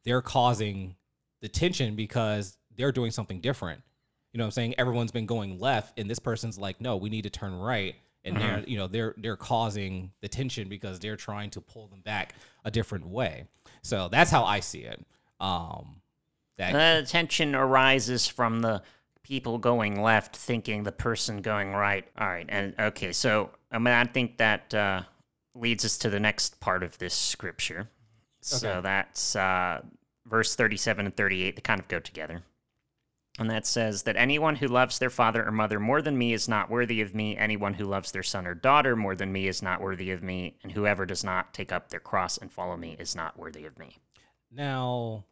[0.04, 0.96] they're causing
[1.40, 3.82] the tension because they're doing something different.
[4.32, 4.74] You know what I'm saying?
[4.78, 7.94] Everyone's been going left and this person's like, no, we need to turn right.
[8.24, 8.46] And Mm-hmm.
[8.46, 12.34] they're, you know, they're they're causing the tension because they're trying to pull them back
[12.64, 13.44] a different way.
[13.82, 15.04] So that's how I see it.
[15.40, 15.96] Um
[16.58, 18.82] that The tension arises from the
[19.24, 22.06] people going left thinking the person going right.
[22.18, 25.02] All right, and okay, so I mean, I think that uh,
[25.54, 27.88] leads us to the next part of this scripture.
[28.40, 29.80] So that's uh,
[30.26, 31.56] verse 37 and 38.
[31.56, 32.42] They kind of go together.
[33.48, 36.70] That says that anyone who loves their father or mother more than me is not
[36.70, 37.36] worthy of me.
[37.36, 40.56] Anyone who loves their son or daughter more than me is not worthy of me.
[40.62, 43.78] And whoever does not take up their cross and follow me is not worthy of
[43.78, 43.98] me.
[44.50, 45.24] Now,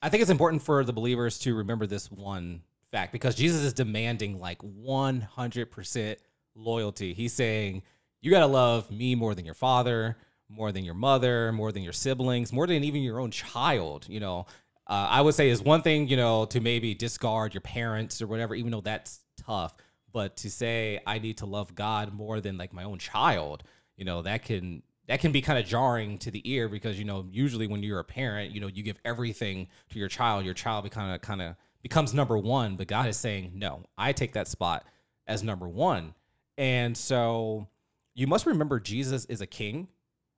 [0.00, 3.72] I think it's important for the believers to remember this one fact because Jesus is
[3.72, 6.16] demanding like 100%
[6.54, 7.14] loyalty.
[7.14, 7.82] He's saying,
[8.20, 10.16] You got to love me more than your father,
[10.48, 14.06] more than your mother, more than your siblings, more than even your own child.
[14.08, 14.46] You know,
[14.92, 18.26] uh, I would say is one thing, you know, to maybe discard your parents or
[18.26, 19.74] whatever, even though that's tough.
[20.12, 23.62] But to say I need to love God more than like my own child,
[23.96, 27.06] you know, that can that can be kind of jarring to the ear because you
[27.06, 30.44] know usually when you're a parent, you know, you give everything to your child.
[30.44, 33.86] Your child kind of kind of becomes number one, but God is saying no.
[33.96, 34.84] I take that spot
[35.26, 36.12] as number one,
[36.58, 37.66] and so
[38.14, 39.88] you must remember Jesus is a king.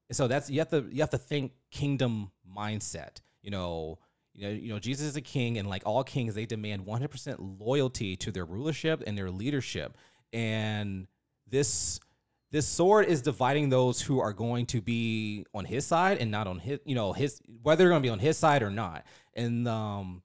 [0.09, 3.17] And so that's you have to you have to think kingdom mindset.
[3.43, 3.99] You know,
[4.35, 7.59] you know, you know, Jesus is a king, and like all kings, they demand 100%
[7.61, 9.97] loyalty to their rulership and their leadership.
[10.33, 11.07] And
[11.49, 12.01] this
[12.51, 16.47] this sword is dividing those who are going to be on his side and not
[16.47, 19.05] on his, you know, his whether they're going to be on his side or not.
[19.35, 20.23] And um,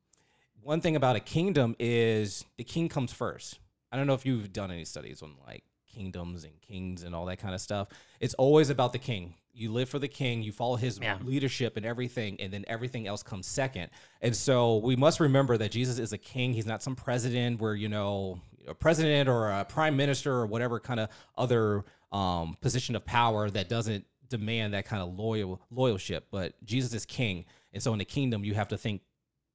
[0.61, 3.59] one thing about a kingdom is the king comes first.
[3.91, 7.25] I don't know if you've done any studies on like kingdoms and kings and all
[7.25, 7.87] that kind of stuff.
[8.19, 9.33] It's always about the king.
[9.53, 11.17] You live for the king, you follow his Yeah.
[11.23, 13.89] leadership and everything, and then everything else comes second.
[14.21, 16.53] And so we must remember that Jesus is a king.
[16.53, 20.79] He's not some president where, you know, a president or a prime minister or whatever
[20.79, 26.27] kind of other um, position of power that doesn't demand that kind of loyal loyalship.
[26.31, 27.45] But Jesus is king.
[27.73, 29.01] And so in the kingdom, you have to think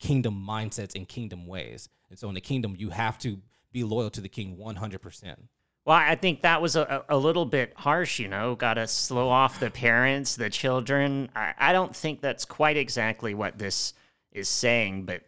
[0.00, 1.88] kingdom mindsets and kingdom ways.
[2.10, 3.40] And so in the kingdom, you have to
[3.72, 5.36] be loyal to the king 100%.
[5.84, 8.54] Well, I think that was a, a little bit harsh, you know.
[8.54, 11.30] Got to slow off the parents, the children.
[11.36, 13.92] I, I don't think that's quite exactly what this
[14.32, 15.22] is saying, but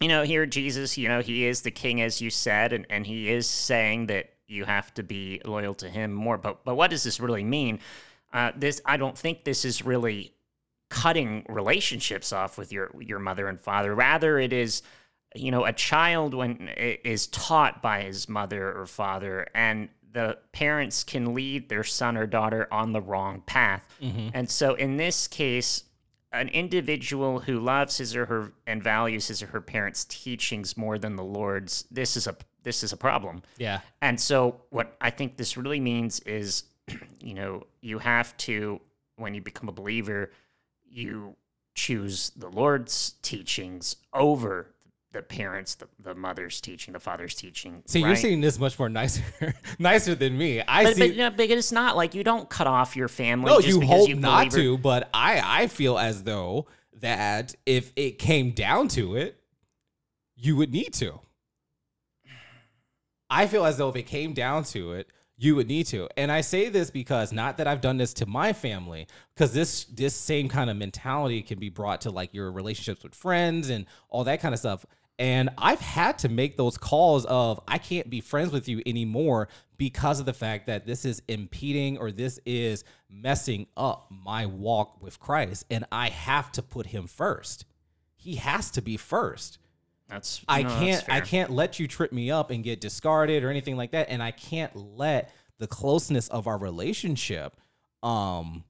[0.00, 3.06] you know, here Jesus, you know, he is the king, as you said, and, and
[3.06, 6.36] he is saying that you have to be loyal to him more.
[6.36, 7.80] But but what does this really mean?
[8.32, 10.34] Uh, this I don't think this is really
[10.88, 13.94] cutting relationships off with your your mother and father.
[13.94, 14.82] Rather, it is
[15.34, 21.04] you know a child when is taught by his mother or father and the parents
[21.04, 23.86] can lead their son or daughter on the wrong path.
[24.00, 24.28] Mm-hmm.
[24.32, 25.84] And so in this case
[26.32, 30.98] an individual who loves his or her and values his or her parents teachings more
[30.98, 32.36] than the lord's this is a
[32.66, 33.42] this is a problem.
[33.58, 33.80] Yeah.
[34.02, 36.64] and so, what I think this really means is,
[37.20, 38.80] you know, you have to,
[39.14, 40.32] when you become a believer,
[40.84, 41.36] you
[41.76, 44.74] choose the Lord's teachings over
[45.16, 47.82] the parents, the, the mother's teaching, the father's teaching.
[47.86, 49.22] See, you're seeing this much more nicer,
[49.78, 50.60] nicer than me.
[50.60, 51.16] I But, see.
[51.16, 53.50] but, but it's not like you don't cut off your family.
[53.50, 56.66] no, just you hope you not to, but I, I feel as though
[57.00, 59.40] that if it came down to it,
[60.36, 61.18] you would need to.
[63.30, 66.08] I feel as though if it came down to it, you would need to.
[66.16, 69.84] And I say this because not that I've done this to my family, because this
[69.84, 73.86] this same kind of mentality can be brought to like your relationships with friends and
[74.08, 74.86] all that kind of stuff.
[75.18, 79.48] And I've had to make those calls of I can't be friends with you anymore
[79.78, 85.00] because of the fact that this is impeding or this is messing up my walk
[85.02, 85.64] with Christ.
[85.70, 87.64] And I have to put him first.
[88.16, 89.58] He has to be first.
[90.08, 91.20] That's I no, can't I fair.
[91.22, 94.30] can't let you trip me up and get discarded or anything like that and I
[94.30, 97.56] can't let the closeness of our relationship
[98.02, 98.64] um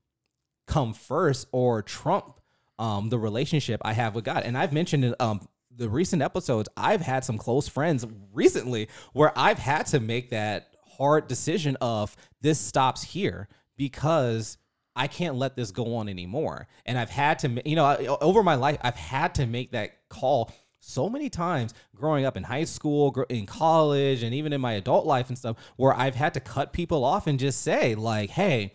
[0.67, 2.41] come first or trump
[2.79, 4.45] um the relationship I have with God.
[4.45, 9.59] And I've mentioned um the recent episodes I've had some close friends recently where I've
[9.59, 14.59] had to make that hard decision of this stops here because
[14.95, 16.69] I can't let this go on anymore.
[16.87, 20.50] And I've had to, you know, over my life, I've had to make that call
[20.81, 25.05] so many times growing up in high school, in college, and even in my adult
[25.05, 28.73] life and stuff, where I've had to cut people off and just say, like, hey,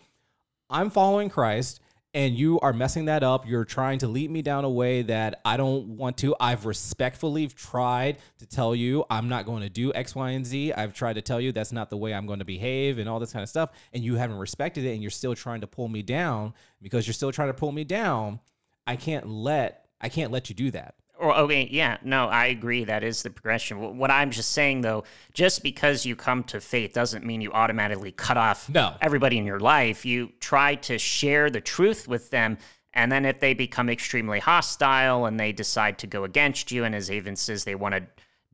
[0.70, 1.80] I'm following Christ
[2.14, 3.46] and you are messing that up.
[3.46, 6.34] You're trying to lead me down a way that I don't want to.
[6.38, 10.74] I've respectfully tried to tell you I'm not going to do X, Y, and Z.
[10.74, 13.18] I've tried to tell you that's not the way I'm going to behave and all
[13.18, 13.70] this kind of stuff.
[13.92, 16.52] And you haven't respected it and you're still trying to pull me down
[16.82, 18.40] because you're still trying to pull me down.
[18.86, 20.96] I can't let I can't let you do that.
[21.22, 22.82] Or okay, yeah, no, I agree.
[22.82, 23.96] That is the progression.
[23.96, 25.04] What I'm just saying, though,
[25.34, 28.96] just because you come to faith doesn't mean you automatically cut off no.
[29.00, 30.04] everybody in your life.
[30.04, 32.58] You try to share the truth with them,
[32.92, 36.92] and then if they become extremely hostile and they decide to go against you, and
[36.92, 38.02] as Avon says, they want to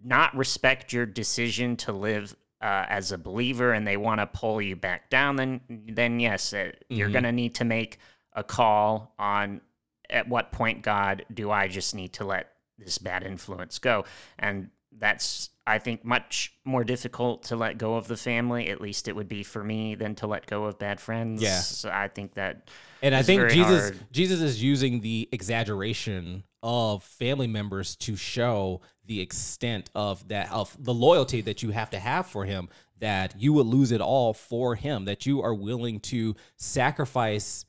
[0.05, 4.61] not respect your decision to live uh, as a believer, and they want to pull
[4.61, 6.95] you back down, then then yes, uh, mm-hmm.
[6.95, 7.99] you're going to need to make
[8.35, 9.63] a call on
[10.11, 12.49] at what point, God, do I just need to let
[12.79, 14.05] this bad influence go.
[14.39, 18.69] And that's I think much more difficult to let go of the family.
[18.69, 21.43] At least it would be for me than to let go of bad friends.
[21.43, 22.71] Yeah, so I think that,
[23.03, 23.99] and I think Jesus hard.
[24.11, 30.75] Jesus is using the exaggeration of family members to show the extent of that of
[30.83, 32.71] the loyalty that you have to have for him.
[33.01, 35.05] That you would lose it all for him.
[35.05, 37.67] That you are willing to sacrifice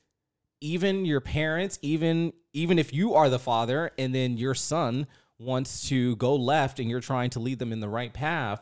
[0.61, 5.07] even your parents, even even if you are the father and then your son
[5.37, 8.61] wants to go left and you're trying to lead them in the right path,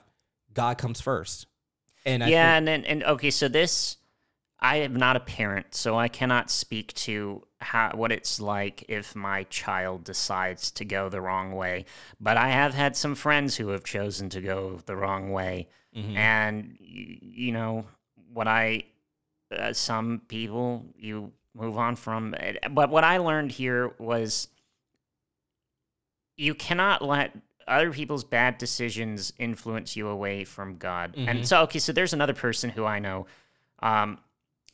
[0.53, 1.47] God comes first.
[2.05, 3.97] And I yeah, think- and, and and okay, so this
[4.59, 9.15] I am not a parent, so I cannot speak to how what it's like if
[9.15, 11.85] my child decides to go the wrong way.
[12.19, 16.17] But I have had some friends who have chosen to go the wrong way, mm-hmm.
[16.17, 17.85] and you, you know
[18.33, 18.83] what I.
[19.49, 22.63] Uh, some people you move on from it.
[22.71, 24.47] But what I learned here was
[26.37, 27.35] you cannot let
[27.67, 31.13] other people's bad decisions influence you away from God.
[31.13, 31.29] Mm-hmm.
[31.29, 33.25] And so, okay, so there's another person who I know.
[33.79, 34.19] Um,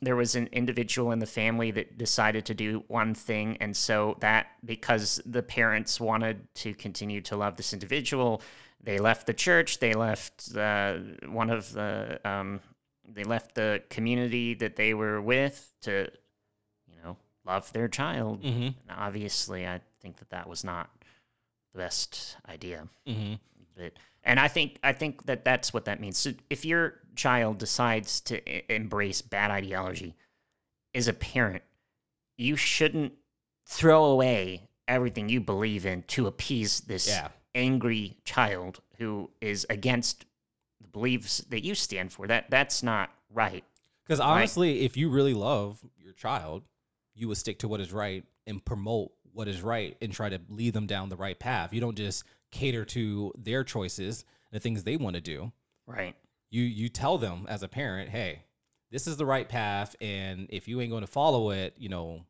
[0.02, 3.58] there was an individual in the family that decided to do one thing.
[3.62, 8.42] And so that because the parents wanted to continue to love this individual,
[8.84, 12.60] they left the church, they left uh, one of the, um,
[13.08, 16.10] they left the community that they were with to
[17.46, 18.44] love their child.
[18.44, 18.70] Mm-hmm.
[18.90, 20.90] obviously, I think that that was not
[21.74, 22.88] the best idea.
[23.08, 23.36] Mm-hmm.
[23.76, 26.18] But and I think I think that that's what that means.
[26.18, 30.16] So if your child decides to I- embrace bad ideology,
[30.94, 31.64] as a parent,
[32.38, 33.14] you shouldn't
[33.66, 37.30] throw away everything you believe in to appease this yeah.
[37.56, 40.26] angry child who is against
[40.82, 42.28] the beliefs that you stand for.
[42.28, 43.64] That that's not right.
[44.06, 44.82] Because honestly, right?
[44.82, 46.64] if you really love your child,
[47.16, 50.40] you would stick to what is right and promote what is right and try to
[50.50, 51.74] lead them down the right path.
[51.74, 55.52] You don't just cater to their choices, the things they want to do.
[55.86, 56.16] Right.
[56.50, 58.44] You you tell them as a parent, hey,
[58.92, 62.22] this is the right path, and if you ain't going to follow it, you know,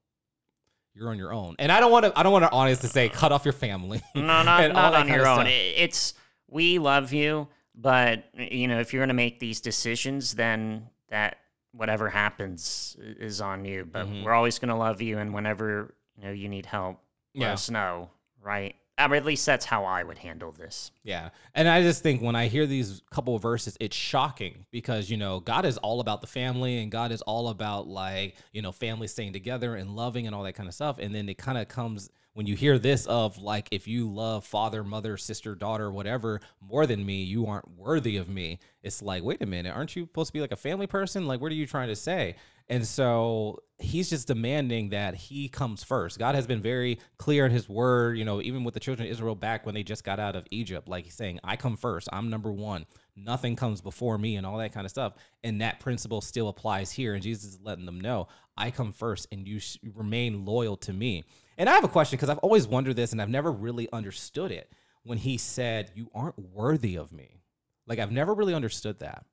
[0.96, 1.56] you're on your own.
[1.60, 4.02] And I don't want to I don't want to say cut off your family.
[4.16, 5.48] No, not not on your own.
[5.48, 6.14] It's
[6.48, 11.38] we love you, but you know, if you're going to make these decisions, then that
[11.74, 13.86] whatever happens is on you.
[13.86, 14.24] But mm-hmm.
[14.24, 17.00] we're always going to love you, and whenever you know you need help,
[17.36, 17.54] let yeah.
[17.54, 18.10] us know,
[18.42, 18.76] right?
[18.96, 20.92] At least that's how I would handle this.
[21.04, 21.30] Yeah.
[21.56, 25.18] And I just think when I hear these couple of verses, it's shocking because, you
[25.18, 28.72] know, God is all about the family and God is all about like, you know,
[28.72, 31.00] family staying together and loving and all that kind of stuff.
[31.00, 34.46] And then it kind of comes when you hear this of like if you love
[34.46, 39.24] father mother sister daughter whatever more than me you aren't worthy of me it's like
[39.24, 41.56] wait a minute aren't you supposed to be like a family person like what are
[41.56, 42.36] you trying to say
[42.70, 46.18] and so he's just demanding that he comes first.
[46.18, 49.12] God has been very clear in his word, you know, even with the children of
[49.12, 52.08] Israel back when they just got out of Egypt, like he's saying, I come first.
[52.14, 52.86] I'm number one.
[53.16, 55.14] Nothing comes before me and all that kind of stuff.
[55.44, 57.14] And that principle still applies here.
[57.14, 58.28] And Jesus is letting them know,
[58.58, 59.60] I come first and you
[59.94, 61.26] remain loyal to me.
[61.58, 64.52] And I have a question because I've always wondered this and I've never really understood
[64.52, 64.72] it
[65.04, 67.42] when he said, You aren't worthy of me.
[67.86, 69.26] Like, I've never really understood that.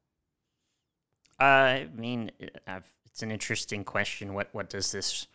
[1.38, 2.30] I mean,
[2.66, 4.34] I've, it's an interesting question.
[4.34, 5.26] What, what does this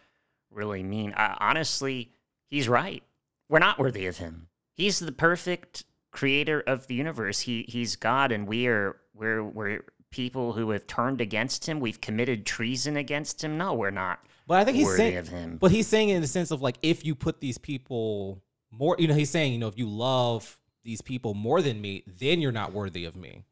[0.51, 1.13] really mean?
[1.13, 2.11] Uh, honestly,
[2.47, 3.03] he's right.
[3.49, 4.47] We're not worthy of him.
[4.73, 7.41] He's the perfect creator of the universe.
[7.41, 11.79] He he's God, and we are we're we're people who have turned against him.
[11.79, 13.57] We've committed treason against him.
[13.57, 14.19] No, we're not.
[14.47, 15.57] But I think he's saying, of him.
[15.57, 18.41] But he's saying in the sense of like, if you put these people
[18.71, 22.03] more, you know, he's saying, you know, if you love these people more than me,
[22.05, 23.43] then you're not worthy of me.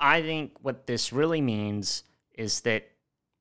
[0.00, 2.04] I think what this really means
[2.34, 2.88] is that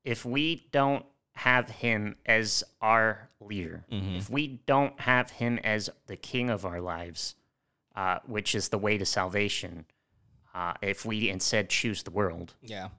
[0.04, 4.18] if we don't have him as our leader, Mhm.
[4.18, 7.36] if we don't have him as the king of our lives,
[7.96, 9.86] uh, which is the way to salvation,
[10.54, 12.90] uh, if we instead choose the world, Yeah.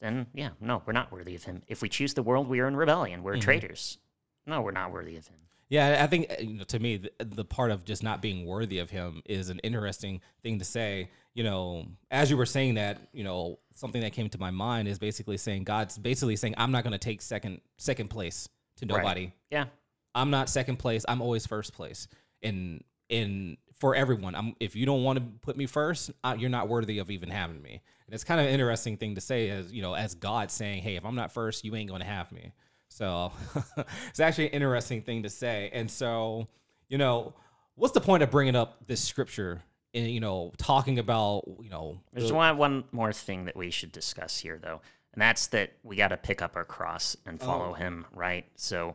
[0.00, 1.62] Then yeah, no, we're not worthy of him.
[1.68, 3.22] If we choose the world, we are in rebellion.
[3.22, 3.40] We're Mhm.
[3.42, 3.98] traitors.
[4.46, 5.38] No, we're not worthy of him.
[5.68, 8.46] Yeah, I think uh, you know, to me, the, the part of just not being
[8.46, 11.10] worthy of him is an interesting thing to say.
[11.34, 14.86] You know, as you were saying that, you know, something that came to my mind
[14.88, 18.86] is basically saying God's basically saying I'm not going to take second second place to
[18.86, 18.98] Right.
[19.02, 19.32] nobody.
[19.50, 19.66] Yeah.
[20.14, 21.04] I'm not second place.
[21.08, 22.06] I'm always first place.
[22.42, 26.48] And in for everyone, I'm if you don't want to put me first, uh, you're
[26.48, 27.82] not worthy of even having me.
[28.06, 30.82] And it's kind of an interesting thing to say as you know, as God saying,
[30.82, 32.52] "Hey, if I'm not first, you ain't going to have me."
[32.88, 33.32] So
[34.08, 35.70] it's actually an interesting thing to say.
[35.72, 36.46] And so,
[36.88, 37.34] you know,
[37.74, 41.98] what's the point of bringing up this scripture and you know talking about you know
[42.12, 44.80] There's the- one one more thing that we should discuss here, though,
[45.12, 47.44] and that's that we got to pick up our cross and oh.
[47.44, 47.74] follow Oh.
[47.74, 48.46] Him, right?
[48.54, 48.94] So,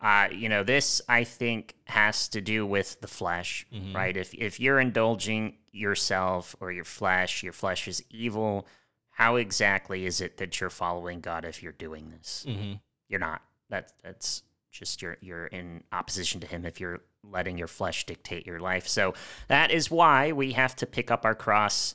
[0.00, 3.94] uh, you know, this I think has to do with the flesh, Mhm.
[3.94, 4.16] right?
[4.16, 8.66] If if you're indulging yourself or your flesh, your flesh is evil.
[9.10, 12.44] How exactly is it that you're following God if you're doing this?
[12.48, 12.80] Mhm.
[13.08, 13.42] You're not.
[13.70, 18.46] That that's just you're you're in opposition to him if you're letting your flesh dictate
[18.46, 18.86] your life.
[18.86, 19.14] So
[19.48, 21.94] that is why we have to pick up our cross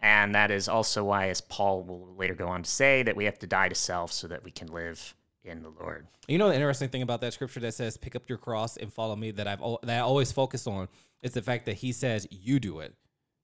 [0.00, 3.24] and that is also why as Paul will later go on to say that we
[3.26, 5.14] have to die to self so that we can live
[5.44, 6.06] in the Lord.
[6.26, 8.92] You know the interesting thing about that scripture that says "pick up your cross and
[8.92, 10.88] follow me" that I've that I always focus on
[11.22, 12.94] is the fact that he says you do it.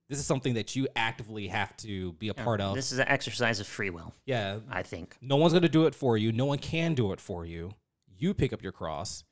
[0.09, 2.75] This is something that you actively have to be a part of.
[2.75, 5.17] This is an exercise of free will, yeah, I think.
[5.21, 6.33] no one's going to do it for you.
[6.33, 7.75] No one can do it for you.
[8.19, 9.23] You pick up your cross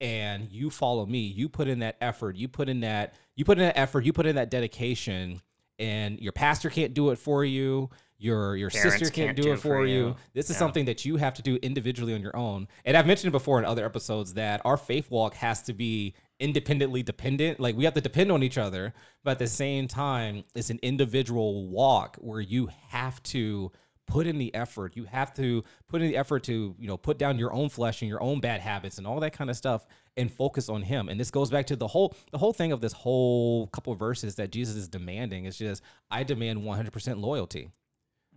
[0.00, 1.20] and you follow me.
[1.20, 2.36] You put in that effort.
[2.36, 4.04] You put in that you put in that effort.
[4.04, 5.40] You put in that dedication
[5.78, 7.90] and your pastor can't do it for you.
[8.24, 9.94] Your your Parents sister can't, can't do, do it for you.
[9.94, 10.16] you.
[10.32, 12.68] This is something that you have to do individually on your own.
[12.86, 16.14] And I've mentioned it before in other episodes that our faith walk has to be
[16.40, 17.60] independently dependent.
[17.60, 18.94] Like we have to depend on each other,
[19.24, 23.70] but at the same time, it's an individual walk where you have to
[24.06, 24.96] put in the effort.
[24.96, 28.00] You have to put in the effort to, you know, put down your own flesh
[28.00, 31.10] and your own bad habits and all that kind of stuff and focus on him.
[31.10, 33.98] And this goes back to the whole the whole thing of this whole couple of
[33.98, 37.68] verses that Jesus is demanding is just I demand 100% loyalty.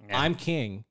[0.07, 0.21] Yeah.
[0.21, 0.85] I'm king,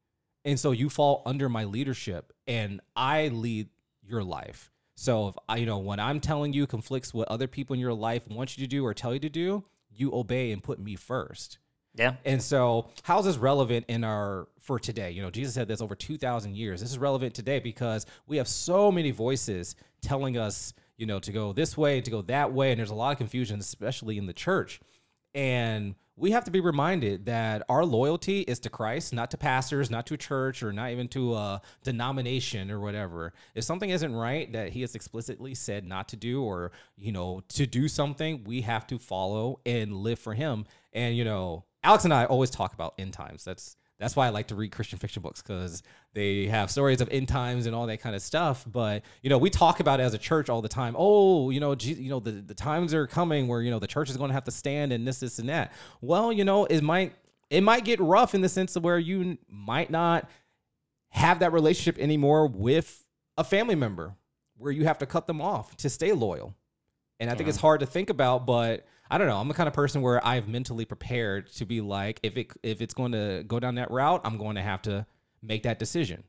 [0.45, 3.69] and so you fall under my leadership, and I lead
[4.03, 4.71] your life.
[4.95, 7.93] So if I, you know, when I'm telling you conflicts what other people in your
[7.93, 10.97] life want you to do or tell you to do, you obey and put me
[10.97, 11.59] first.
[11.95, 12.15] yeah.
[12.25, 15.11] And so, how is this relevant in our for today?
[15.11, 16.81] You know, Jesus said this over 2,000 years.
[16.81, 21.33] This is relevant today because we have so many voices telling us, you know, to
[21.33, 22.71] go this way, to go that way.
[22.73, 24.81] And there's a lot of confusion, especially in the church.
[25.35, 29.91] And we have to be reminded that our loyalty is to Christ, not to pastors,
[29.91, 33.35] not to church, or not even to a denomination or whatever.
[33.55, 37.43] If something isn't right that he has explicitly said not to do, or, you know,
[37.51, 40.65] to do something, we have to follow and live for him.
[40.95, 43.45] And, you know, Alex and I always talk about end times.
[43.45, 45.83] That's that's why I like to read Christian fiction books because
[46.13, 48.65] they have stories of end times and all that kind of stuff.
[48.71, 50.95] But you know, we talk about it as a church all the time.
[50.99, 54.11] Oh, you know, you know, the, the times are coming where you know the church
[54.11, 55.73] is going to have to stand and this, this, and that.
[56.01, 57.15] Well, you know, it might
[57.49, 60.29] it might get rough in the sense of where you might not
[61.11, 63.05] have that relationship anymore with
[63.39, 64.15] a family member,
[64.59, 66.55] where you have to cut them off to stay loyal.
[67.19, 69.37] And I think it's hard to think about, but I don't know.
[69.39, 72.81] I'm the kind of person where I've mentally prepared to be like, if it if
[72.81, 75.07] it's going to go down that route, I'm going to have to
[75.43, 76.25] make that decision.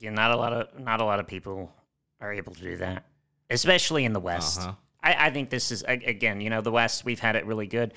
[0.00, 1.72] Yeah, not a lot of not a lot of people
[2.20, 3.04] are able to do that,
[3.50, 4.60] especially in the West.
[4.60, 4.72] Uh-huh.
[5.02, 7.04] I, I think this is again, you know, the West.
[7.04, 7.92] We've had it really good.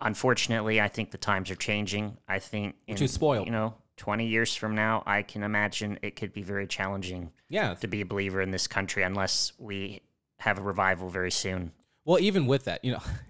[0.00, 2.16] Unfortunately, I think the times are changing.
[2.28, 3.46] I think in, Which is spoiled.
[3.46, 7.74] You know, twenty years from now, I can imagine it could be very challenging Yeah.
[7.74, 10.02] to be a believer in this country unless we
[10.38, 11.72] have a revival very soon.
[12.04, 13.02] Well, even with that, you know,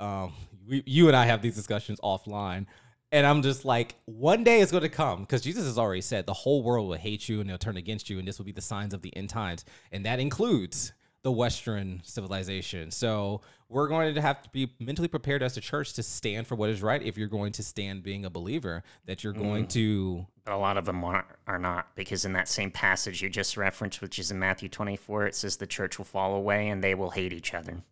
[0.00, 0.32] um,
[0.68, 2.66] we, you and I have these discussions offline,
[3.10, 6.26] and I'm just like, one day it's going to come because Jesus has already said
[6.26, 8.52] the whole world will hate you and they'll turn against you, and this will be
[8.52, 10.92] the signs of the end times, and that includes
[11.22, 12.90] the Western civilization.
[12.90, 16.56] So we're going to have to be mentally prepared as a church to stand for
[16.56, 17.02] what is right.
[17.02, 20.76] If you're going to stand being a believer, that you're going to But a lot
[20.76, 24.30] of them are, are not because in that same passage you just referenced, which is
[24.30, 27.54] in Matthew 24, it says the church will fall away and they will hate each
[27.54, 27.82] other.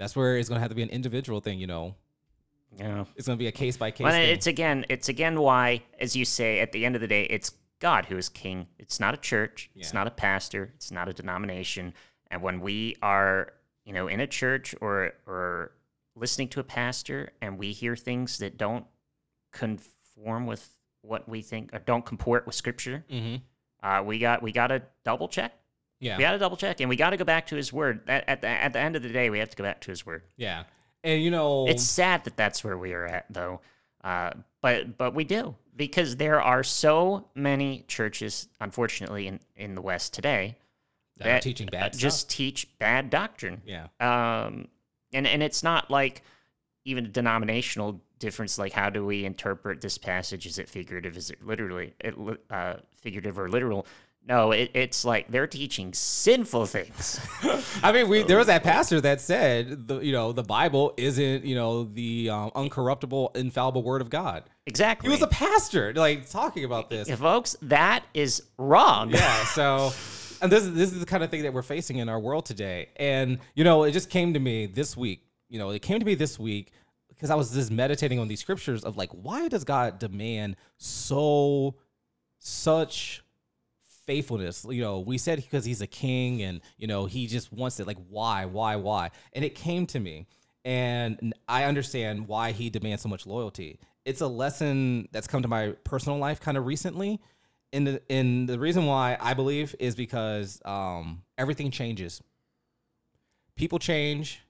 [0.00, 1.60] That's where it's going to have to be an individual thing.
[1.60, 1.94] You know,
[2.78, 4.04] know, it's going to be a case by case.
[4.04, 7.24] Well, it's again, it's again why, as you say, at the end of the day,
[7.24, 8.66] it's God who is king.
[8.78, 9.68] It's not a church.
[9.76, 10.72] It's not a pastor.
[10.74, 11.92] It's not a denomination.
[12.30, 13.52] And when we are,
[13.84, 15.72] you know, in a church or or
[16.16, 18.86] listening to a pastor, and we hear things that don't
[19.52, 20.66] conform with
[21.02, 23.36] what we think or don't comport with Scripture, hmm
[23.82, 25.52] Uh, we got we got to double check.
[26.00, 26.16] Yeah.
[26.16, 28.08] We got to double check, and we got to go back to His word.
[28.08, 29.90] At, at the at the end of the day, we have to go back to
[29.90, 30.22] His word.
[30.36, 30.64] Yeah.
[31.04, 33.60] And you know, It's sad that that's where we are at, though.
[34.02, 34.30] Uh,
[34.62, 40.14] but but we do because there are so many churches, unfortunately, in in the West
[40.14, 40.56] today
[41.18, 43.62] that are teaching bad uh, just teach bad doctrine.
[43.66, 43.88] Yeah.
[44.00, 44.68] Um,
[45.12, 46.22] and and it's not like
[46.84, 48.58] even a denominational difference.
[48.58, 50.46] Like, how do we interpret this passage?
[50.46, 51.16] Is it figurative?
[51.16, 52.14] Is it literally it,
[52.48, 53.86] uh, figurative or literal?
[54.26, 57.18] No, it, it's like they're teaching sinful things.
[57.82, 61.44] I mean, we there was that pastor that said the you know the Bible isn't
[61.44, 64.44] you know the um, uncorruptible, infallible word of God.
[64.66, 65.08] exactly.
[65.08, 67.10] He was a pastor, like talking about this.
[67.10, 69.10] Folks, that is wrong.
[69.10, 69.44] Yeah.
[69.46, 69.92] So,
[70.42, 72.44] and this is this is the kind of thing that we're facing in our world
[72.44, 72.90] today.
[72.96, 75.24] And you know, it just came to me this week.
[75.48, 76.72] You know, it came to me this week
[77.08, 81.74] because I was just meditating on these scriptures of like, why does God demand so
[82.38, 83.22] such
[84.10, 84.66] faithfulness?
[84.68, 87.86] You know, we said because he's a king and you know he just wants it.
[87.86, 89.10] Like, why, why, why?
[89.32, 90.26] And it came to me,
[90.64, 93.78] and I understand why he demands so much loyalty.
[94.04, 97.20] It's a lesson that's come to my personal life kind of recently
[97.72, 102.20] and the and the reason why I believe is because um, everything changes.
[103.56, 104.40] People change.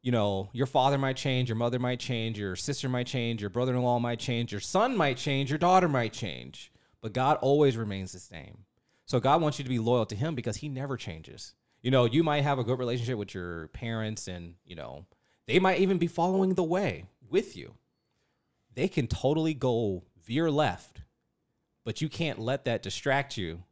[0.00, 3.50] You know, your father might change, your mother might change, your sister might change, your
[3.50, 6.72] brother-in-law might change, your son might change, your daughter might change,
[7.02, 8.58] but God always remains the same.
[9.08, 11.54] So God wants you to be loyal to Him because He never changes.
[11.82, 15.06] You know, you might have a good relationship with your parents, and you know,
[15.46, 17.74] they might even be following the way with you.
[18.74, 21.00] They can totally go veer left
[21.88, 23.62] but you can't let that distract you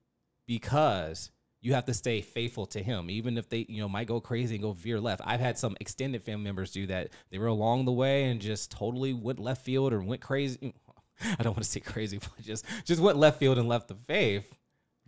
[0.47, 1.31] because
[1.61, 3.11] you have to stay faithful to him.
[3.11, 5.21] Even if they you know might go crazy and go veer left.
[5.23, 7.11] I've had some extended family members do that.
[7.31, 10.73] They were along the way and just totally went left field or went crazy.
[11.39, 13.97] I don't want to say crazy but just just went left field and left the
[14.07, 14.51] faith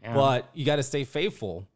[0.03, 0.15] Yeah.
[0.15, 1.67] but you got to stay faithful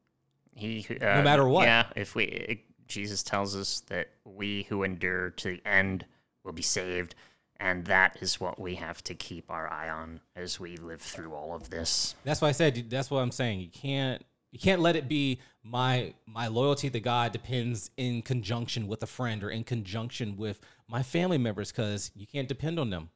[0.55, 1.65] He, uh, matter what.
[1.65, 6.05] Yeah, if we, it, Jesus tells us that we who endure to the end
[6.45, 7.15] will be saved,
[7.59, 11.35] and that is what we have to keep our eye on as we live through
[11.35, 12.15] all of this.
[12.25, 13.61] That's why I said that's what I'm saying.
[13.61, 18.87] You can't you can't let it be my my loyalty to God depends in conjunction
[18.87, 22.91] with a friend or in conjunction with my family members because you can't depend on
[22.91, 23.11] them.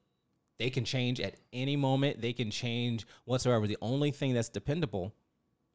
[0.58, 2.20] They can change at any moment.
[2.20, 3.66] They can change whatsoever.
[3.66, 5.14] The only thing that's dependable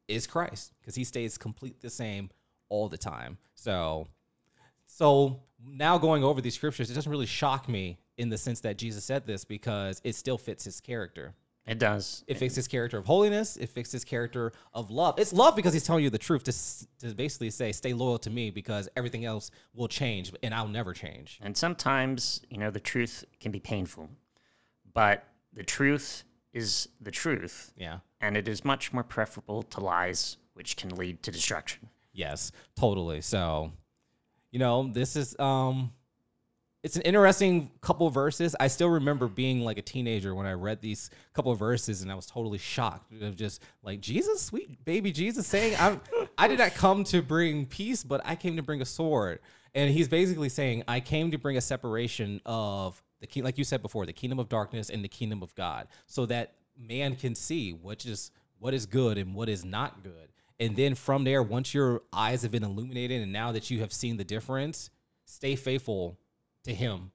[0.07, 2.29] is Christ because he stays complete the same
[2.69, 3.37] all the time.
[3.53, 4.07] So
[4.87, 8.77] so now going over these scriptures, it doesn't really shock me in the sense that
[8.77, 11.33] Jesus said this because it still fits his character.
[11.65, 12.23] It does.
[12.27, 13.55] It fits his character of holiness.
[13.55, 15.19] It fits his character of love.
[15.19, 18.29] It's love because he's telling you the truth to, to basically say, stay loyal to
[18.29, 21.39] me because everything else will change and I'll never change.
[21.41, 24.09] And sometimes, you know, the truth can be painful,
[24.93, 25.23] but
[25.53, 26.23] the truth
[26.53, 27.99] is the truth, Yeah.
[28.19, 31.89] and it is much more preferable to lies, which can lead to destruction.
[32.13, 33.21] Yes, totally.
[33.21, 33.71] So,
[34.51, 35.91] you know, this is um
[36.83, 38.55] it's an interesting couple of verses.
[38.59, 42.11] I still remember being like a teenager when I read these couple of verses and
[42.11, 46.01] I was totally shocked of just like Jesus, sweet baby Jesus saying, I'm
[46.39, 49.39] I did not come to bring peace, but I came to bring a sword.
[49.75, 53.63] And he's basically saying, I came to bring a separation of the king, like you
[53.63, 57.35] said before, the kingdom of darkness and the kingdom of God, so that man can
[57.35, 60.29] see what is what is good and what is not good.
[60.59, 63.91] And then from there, once your eyes have been illuminated and now that you have
[63.91, 64.91] seen the difference,
[65.25, 66.19] stay faithful
[66.65, 67.11] to him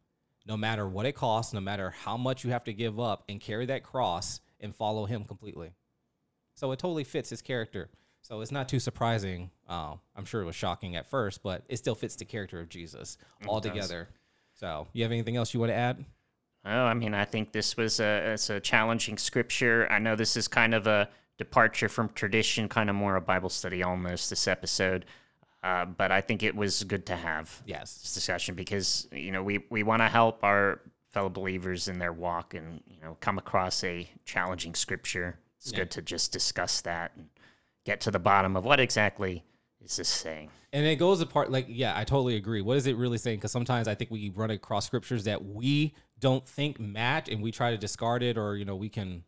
[0.46, 3.40] no matter what it costs, no matter how much you have to give up, and
[3.40, 5.70] carry that cross and follow him completely.
[6.54, 7.90] So it totally fits his character.
[8.22, 9.50] So it's not too surprising.
[9.68, 12.68] Uh, I'm sure it was shocking at first, but it still fits the character of
[12.68, 14.08] Jesus altogether.
[14.58, 16.04] So, you have anything else you want to add?
[16.64, 19.86] Oh, I mean, I think this was a it's a challenging scripture.
[19.90, 23.50] I know this is kind of a departure from tradition, kind of more a Bible
[23.50, 24.30] study almost.
[24.30, 25.04] This episode,
[25.62, 27.98] uh, but I think it was good to have Yes.
[27.98, 30.80] this discussion because you know we we want to help our
[31.12, 35.38] fellow believers in their walk and you know come across a challenging scripture.
[35.58, 35.80] It's Yeah.
[35.80, 37.28] good to just discuss that and
[37.84, 39.44] get to the bottom of what exactly
[39.80, 40.50] is this saying.
[40.76, 41.50] And it goes apart.
[41.50, 42.60] Like, yeah, I totally agree.
[42.60, 43.38] What is it really saying?
[43.38, 47.50] Because sometimes I think we run across scriptures that we don't think match, and we
[47.50, 49.24] try to discard it, or you know, we can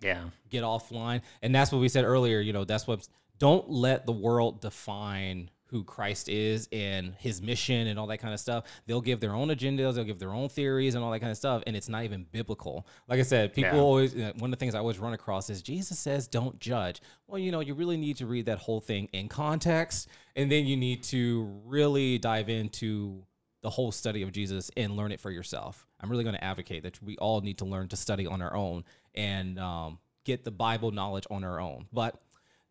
[0.00, 1.22] Yeah, get offline.
[1.42, 2.38] And that's what we said earlier.
[2.38, 3.08] You know, that's what.
[3.38, 8.32] Don't let the world define who Christ is and his mission and all that kind
[8.34, 8.64] of stuff.
[8.86, 11.36] They'll give their own agendas, they'll give their own theories and all that kind of
[11.38, 12.86] stuff, and it's not even biblical.
[13.08, 13.82] Like I said, people Yeah.
[13.82, 17.00] always uh, one of the things I always run across is Jesus says, "Don't judge."
[17.26, 20.66] Well, you know, you really need to read that whole thing in context, and then
[20.66, 23.24] you need to really dive into
[23.62, 25.86] the whole study of Jesus and learn it for yourself.
[26.00, 28.54] I'm really going to advocate that we all need to learn to study on our
[28.54, 31.86] own and um, get the Bible knowledge on our own.
[31.92, 32.20] But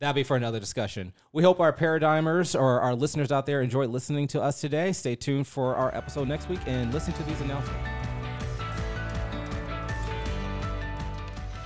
[0.02, 1.14] that'll be for another discussion.
[1.32, 4.92] We hope our paradigmers or our listeners out there enjoyed listening to us today.
[4.92, 7.88] Stay tuned for our episode next week and listen to these announcements.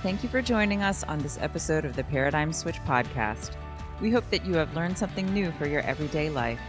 [0.02, 3.56] Thank you for joining us on this episode of the Paradigm Switch podcast.
[4.00, 6.60] We hope that you have learned something new for your everyday life.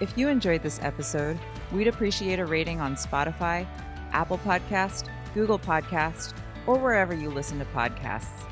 [0.00, 1.38] If you enjoyed this episode,
[1.72, 3.66] we'd appreciate a rating on Spotify,
[4.12, 6.34] Apple Podcast, Google Podcast,
[6.66, 8.48] or wherever you listen to podcasts.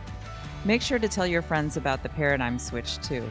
[0.64, 3.28] Make sure to tell your friends about the Paradigm Switch too.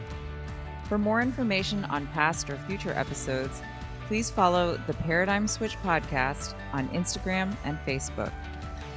[0.88, 3.62] For more information on past or future episodes,
[4.06, 8.32] please follow the Paradigm Switch podcast on Instagram and Facebook.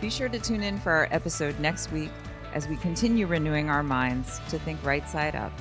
[0.02, 2.12] Be sure to tune in for our episode next week
[2.54, 5.54] as we continue renewing our minds to think right side up.